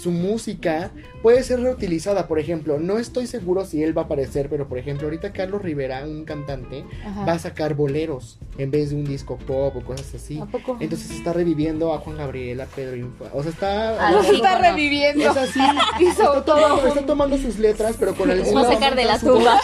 Su 0.00 0.10
música 0.10 0.90
puede 1.22 1.42
ser 1.42 1.60
reutilizada, 1.60 2.26
por 2.26 2.38
ejemplo, 2.38 2.78
no 2.80 2.98
estoy 2.98 3.26
seguro 3.26 3.64
si 3.66 3.82
él 3.82 3.96
va 3.96 4.02
a 4.02 4.04
aparecer, 4.06 4.48
pero 4.48 4.66
por 4.68 4.78
ejemplo, 4.78 5.06
ahorita 5.06 5.32
Carlos 5.32 5.60
Rivera, 5.60 6.04
un 6.04 6.24
cantante, 6.24 6.84
Ajá. 7.04 7.24
va 7.26 7.32
a 7.32 7.38
sacar 7.38 7.74
boleros 7.74 8.38
en 8.56 8.70
vez 8.70 8.90
de 8.90 8.96
un 8.96 9.04
disco 9.04 9.36
pop 9.36 9.76
o 9.76 9.80
cosas 9.82 10.14
así. 10.14 10.38
¿A 10.40 10.46
poco? 10.46 10.78
Entonces 10.80 11.10
está 11.10 11.32
reviviendo 11.34 11.92
a 11.92 11.98
Juan 11.98 12.16
Gabriel, 12.16 12.60
a 12.62 12.66
Pedro 12.66 12.96
Infante. 12.96 13.36
O 13.36 13.42
sea, 13.42 13.52
está. 13.52 14.08
Ah, 14.08 14.12
Los 14.12 14.26
está 14.28 14.52
bueno. 14.58 14.68
reviviendo. 14.74 15.30
Es 15.30 15.36
así, 15.36 15.60
Hizo 16.00 16.10
está 16.10 16.24
todo 16.24 16.42
tomando, 16.44 16.86
está 16.86 17.06
tomando 17.06 17.36
sus 17.38 17.58
letras, 17.58 17.96
pero 17.98 18.14
con 18.14 18.30
algún 18.30 18.56
Va 18.56 18.62
a 18.62 18.72
sacar 18.72 18.96
de 18.96 19.04
la 19.04 19.18
tumba. 19.18 19.60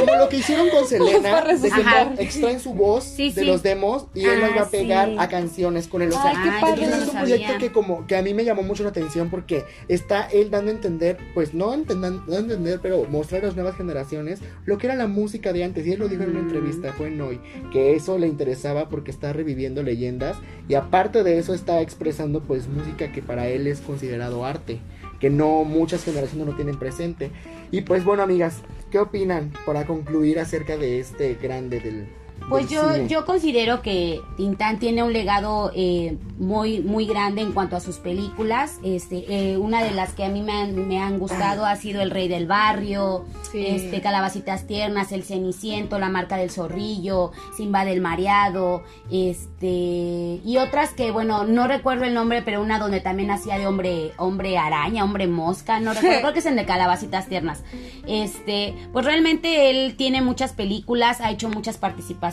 Como 0.00 0.16
lo 0.16 0.28
que 0.28 0.36
hicieron 0.36 0.68
con 0.68 0.84
Selena, 0.88 1.44
de 1.44 1.70
que 1.70 2.22
extraen 2.24 2.60
su 2.60 2.74
voz 2.74 3.04
Sí, 3.04 3.32
de 3.32 3.44
los 3.44 3.62
demos 3.62 4.06
y 4.14 4.24
él 4.24 4.40
las 4.40 4.50
va 4.54 4.60
a 4.60 4.64
Ah, 4.64 4.68
pegar 4.70 5.08
sí. 5.08 5.16
a 5.18 5.28
canciones 5.28 5.88
con 5.88 6.02
él. 6.02 6.10
O 6.10 6.12
sea, 6.12 6.32
Ay, 6.36 6.36
qué 6.44 6.60
padre. 6.60 6.86
no 6.88 6.94
es 6.96 7.08
un 7.08 7.16
proyecto 7.18 7.46
sabía. 7.52 7.58
que 7.58 7.72
como 7.72 8.06
que 8.06 8.16
a 8.16 8.22
mí 8.22 8.34
me 8.34 8.44
llamó 8.44 8.62
mucho 8.62 8.82
la 8.82 8.90
atención 8.90 9.30
porque 9.30 9.64
está 9.86 10.26
él 10.26 10.50
dando 10.50 10.70
a 10.70 10.74
entender, 10.74 11.16
pues 11.34 11.54
no, 11.54 11.72
entendan- 11.74 12.22
no 12.26 12.36
entender, 12.36 12.80
pero 12.82 13.04
mostrar 13.04 13.42
a 13.42 13.46
las 13.46 13.54
nuevas 13.54 13.76
generaciones 13.76 14.40
lo 14.66 14.78
que 14.78 14.86
era 14.86 14.96
la 14.96 15.06
música 15.06 15.52
de 15.52 15.64
antes. 15.64 15.86
Y 15.86 15.92
él 15.92 16.00
lo 16.00 16.08
dijo 16.08 16.22
en 16.24 16.30
una 16.30 16.40
Mm. 16.40 16.46
entrevista, 16.48 16.92
fue 16.92 17.08
en 17.08 17.20
hoy, 17.20 17.40
que 17.72 17.94
eso 17.94 18.18
le 18.18 18.26
interesaba 18.26 18.88
porque 18.88 19.10
está 19.10 19.32
reviviendo 19.32 19.82
leyendas 19.82 20.36
y 20.68 20.74
aparte 20.74 21.22
de 21.22 21.38
eso 21.38 21.54
está 21.54 21.80
expresando 21.80 22.40
pues 22.40 22.68
música 22.68 23.12
que 23.12 23.22
para 23.22 23.48
él 23.48 23.66
es 23.66 23.80
considerado 23.80 24.44
arte, 24.44 24.80
que 25.20 25.30
no 25.30 25.64
muchas 25.64 26.04
generaciones 26.04 26.46
no 26.46 26.56
tienen 26.56 26.78
presente. 26.78 27.30
Y 27.70 27.82
pues 27.82 28.04
bueno, 28.04 28.22
amigas, 28.22 28.62
¿qué 28.90 28.98
opinan 28.98 29.52
para 29.66 29.84
concluir 29.84 30.38
acerca 30.38 30.76
de 30.76 31.00
este 31.00 31.34
grande 31.34 31.80
del 31.80 32.06
Pues 32.48 32.68
yo, 32.70 32.94
cine? 32.94 33.08
yo 33.08 33.24
considero 33.26 33.82
que 33.82 34.22
Tintán 34.36 34.78
tiene 34.78 35.02
un 35.02 35.12
legado 35.12 35.70
eh, 35.74 36.16
muy, 36.38 36.80
muy 36.80 37.04
grande 37.06 37.42
en 37.42 37.52
cuanto 37.52 37.76
a 37.76 37.80
sus 37.80 37.96
películas. 37.96 38.78
Este, 38.82 39.52
eh, 39.52 39.58
una 39.58 39.82
de 39.82 39.90
las 39.90 40.14
que 40.14 40.24
a 40.24 40.28
mí 40.28 40.40
me 40.42 40.52
han, 40.52 40.88
me 40.88 40.98
han 40.98 41.18
gustado 41.18 41.66
ha 41.66 41.76
sido 41.76 42.00
El 42.00 42.10
Rey 42.10 42.28
del 42.28 42.46
Barrio, 42.46 43.24
Sí. 43.50 43.64
este, 43.66 44.00
Calabacitas 44.02 44.66
Tiernas, 44.66 45.10
El 45.12 45.24
Ceniciento, 45.24 45.98
La 45.98 46.10
Marca 46.10 46.36
del 46.36 46.50
Zorrillo, 46.50 47.32
Simba 47.56 47.84
del 47.86 48.00
Mareado, 48.02 48.82
este, 49.10 50.40
y 50.44 50.56
otras 50.58 50.90
que, 50.90 51.10
bueno, 51.10 51.44
no 51.44 51.66
recuerdo 51.66 52.04
el 52.04 52.14
nombre, 52.14 52.42
pero 52.42 52.62
una 52.62 52.78
donde 52.78 53.00
también 53.00 53.30
hacía 53.30 53.58
de 53.58 53.66
hombre, 53.66 54.12
hombre 54.18 54.58
araña, 54.58 55.02
hombre 55.04 55.26
mosca, 55.26 55.80
no 55.80 55.94
recuerdo, 55.94 56.18
creo 56.20 56.32
que 56.32 56.38
es 56.40 56.46
el 56.46 56.56
de 56.56 56.66
Calabacitas 56.66 57.26
Tiernas. 57.26 57.62
Este, 58.06 58.74
pues 58.92 59.04
realmente 59.04 59.70
él 59.70 59.96
tiene 59.96 60.20
muchas 60.22 60.52
películas, 60.52 61.20
ha 61.20 61.30
hecho 61.30 61.48
muchas 61.48 61.78
participaciones 61.78 62.27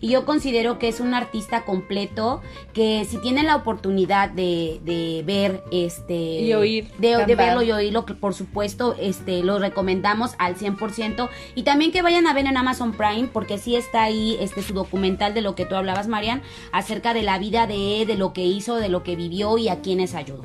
y 0.00 0.08
yo 0.08 0.24
considero 0.24 0.78
que 0.78 0.88
es 0.88 1.00
un 1.00 1.14
artista 1.14 1.64
completo 1.64 2.40
que 2.72 3.06
si 3.08 3.18
tienen 3.18 3.46
la 3.46 3.56
oportunidad 3.56 4.30
de, 4.30 4.80
de 4.84 5.22
ver 5.24 5.62
este 5.70 6.14
Y 6.14 6.52
oír 6.54 6.90
de, 6.98 7.16
verlo 7.34 7.62
y 7.62 7.72
oírlo 7.72 8.04
que 8.04 8.14
por 8.14 8.34
supuesto 8.34 8.96
este 8.98 9.42
lo 9.42 9.58
recomendamos 9.58 10.34
al 10.38 10.56
100% 10.56 11.28
y 11.54 11.62
también 11.62 11.92
que 11.92 12.02
vayan 12.02 12.26
a 12.26 12.34
ver 12.34 12.46
en 12.46 12.56
Amazon 12.56 12.92
Prime 12.92 13.28
porque 13.32 13.58
sí 13.58 13.76
está 13.76 14.04
ahí 14.04 14.36
este 14.40 14.62
su 14.62 14.74
documental 14.74 15.34
de 15.34 15.42
lo 15.42 15.54
que 15.54 15.64
tú 15.64 15.74
hablabas 15.74 16.08
Marian 16.08 16.42
acerca 16.72 17.14
de 17.14 17.22
la 17.22 17.38
vida 17.38 17.66
de 17.66 18.04
de 18.06 18.16
lo 18.16 18.32
que 18.32 18.44
hizo, 18.44 18.76
de 18.76 18.88
lo 18.88 19.02
que 19.02 19.16
vivió 19.16 19.58
y 19.58 19.68
a 19.68 19.80
quienes 19.80 20.14
ayudó. 20.14 20.44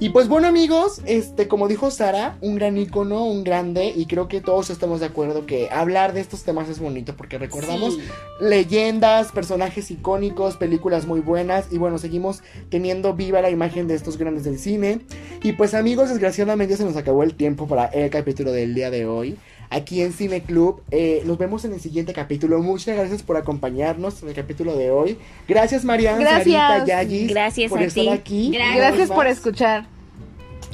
Y 0.00 0.10
pues 0.10 0.28
bueno 0.28 0.46
amigos, 0.46 1.02
este 1.06 1.48
como 1.48 1.66
dijo 1.66 1.90
Sara, 1.90 2.38
un 2.40 2.54
gran 2.54 2.78
icono, 2.78 3.24
un 3.24 3.42
grande 3.42 3.92
y 3.94 4.06
creo 4.06 4.28
que 4.28 4.40
todos 4.40 4.70
estamos 4.70 5.00
de 5.00 5.06
acuerdo 5.06 5.44
que 5.44 5.68
hablar 5.70 6.12
de 6.12 6.20
estos 6.20 6.44
temas 6.44 6.68
es 6.68 6.78
bonito 6.78 7.16
porque 7.16 7.36
recordamos 7.38 7.78
Sí. 7.94 8.00
Leyendas, 8.40 9.32
personajes 9.32 9.90
icónicos, 9.90 10.56
películas 10.56 11.06
muy 11.06 11.20
buenas 11.20 11.66
y 11.72 11.78
bueno, 11.78 11.98
seguimos 11.98 12.42
teniendo 12.70 13.14
viva 13.14 13.40
la 13.42 13.50
imagen 13.50 13.88
de 13.88 13.94
estos 13.94 14.16
grandes 14.16 14.44
del 14.44 14.58
cine. 14.58 15.00
Y 15.42 15.52
pues 15.52 15.74
amigos, 15.74 16.08
desgraciadamente 16.08 16.76
se 16.76 16.84
nos 16.84 16.96
acabó 16.96 17.22
el 17.22 17.34
tiempo 17.34 17.66
para 17.66 17.86
el 17.86 18.10
capítulo 18.10 18.52
del 18.52 18.74
día 18.74 18.90
de 18.90 19.06
hoy. 19.06 19.36
Aquí 19.70 20.00
en 20.00 20.12
Cine 20.14 20.42
Club, 20.42 20.80
Eh, 20.90 21.22
nos 21.26 21.36
vemos 21.36 21.64
en 21.66 21.74
el 21.74 21.80
siguiente 21.80 22.12
capítulo. 22.14 22.60
Muchas 22.62 22.96
gracias 22.96 23.22
por 23.22 23.36
acompañarnos 23.36 24.22
en 24.22 24.28
el 24.30 24.34
capítulo 24.34 24.74
de 24.76 24.90
hoy. 24.90 25.18
Gracias 25.46 25.84
Mariana, 25.84 26.18
Gracias. 26.20 26.44
Sarita, 26.44 26.84
Yayis, 26.86 27.28
Gracias 27.28 27.70
por 27.70 27.80
a 27.80 27.84
estar 27.84 28.02
ti. 28.04 28.08
aquí. 28.08 28.50
Gracias. 28.52 28.76
Gracias 28.76 29.08
por 29.10 29.26
escuchar. 29.26 29.97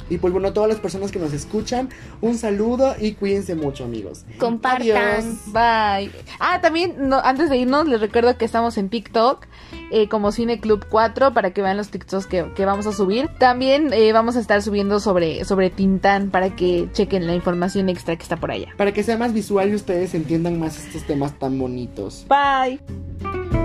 Y 0.09 0.17
pues 0.17 0.31
bueno, 0.33 0.53
todas 0.53 0.69
las 0.69 0.79
personas 0.79 1.11
que 1.11 1.19
nos 1.19 1.33
escuchan, 1.33 1.89
un 2.21 2.37
saludo 2.37 2.95
y 2.99 3.13
cuídense 3.13 3.55
mucho, 3.55 3.85
amigos. 3.85 4.25
Compartan. 4.39 4.97
Adiós. 4.97 5.25
Bye. 5.47 6.11
Ah, 6.39 6.59
también, 6.61 7.09
no, 7.09 7.19
antes 7.19 7.49
de 7.49 7.57
irnos, 7.57 7.87
les 7.87 7.99
recuerdo 7.99 8.37
que 8.37 8.45
estamos 8.45 8.77
en 8.77 8.89
TikTok 8.89 9.45
eh, 9.91 10.07
como 10.07 10.31
Cine 10.31 10.59
Club 10.59 10.85
4 10.89 11.33
para 11.33 11.51
que 11.51 11.61
vean 11.61 11.77
los 11.77 11.89
TikToks 11.89 12.27
que, 12.27 12.45
que 12.55 12.65
vamos 12.65 12.87
a 12.87 12.91
subir. 12.91 13.29
También 13.39 13.93
eh, 13.93 14.11
vamos 14.13 14.35
a 14.35 14.39
estar 14.39 14.61
subiendo 14.61 14.99
sobre, 14.99 15.45
sobre 15.45 15.69
Tintán 15.69 16.29
para 16.29 16.55
que 16.55 16.87
chequen 16.91 17.27
la 17.27 17.35
información 17.35 17.89
extra 17.89 18.15
que 18.15 18.23
está 18.23 18.37
por 18.37 18.51
allá. 18.51 18.67
Para 18.77 18.93
que 18.93 19.03
sea 19.03 19.17
más 19.17 19.33
visual 19.33 19.69
y 19.69 19.75
ustedes 19.75 20.13
entiendan 20.13 20.59
más 20.59 20.77
estos 20.77 21.03
temas 21.03 21.37
tan 21.39 21.57
bonitos. 21.57 22.25
Bye. 22.27 23.64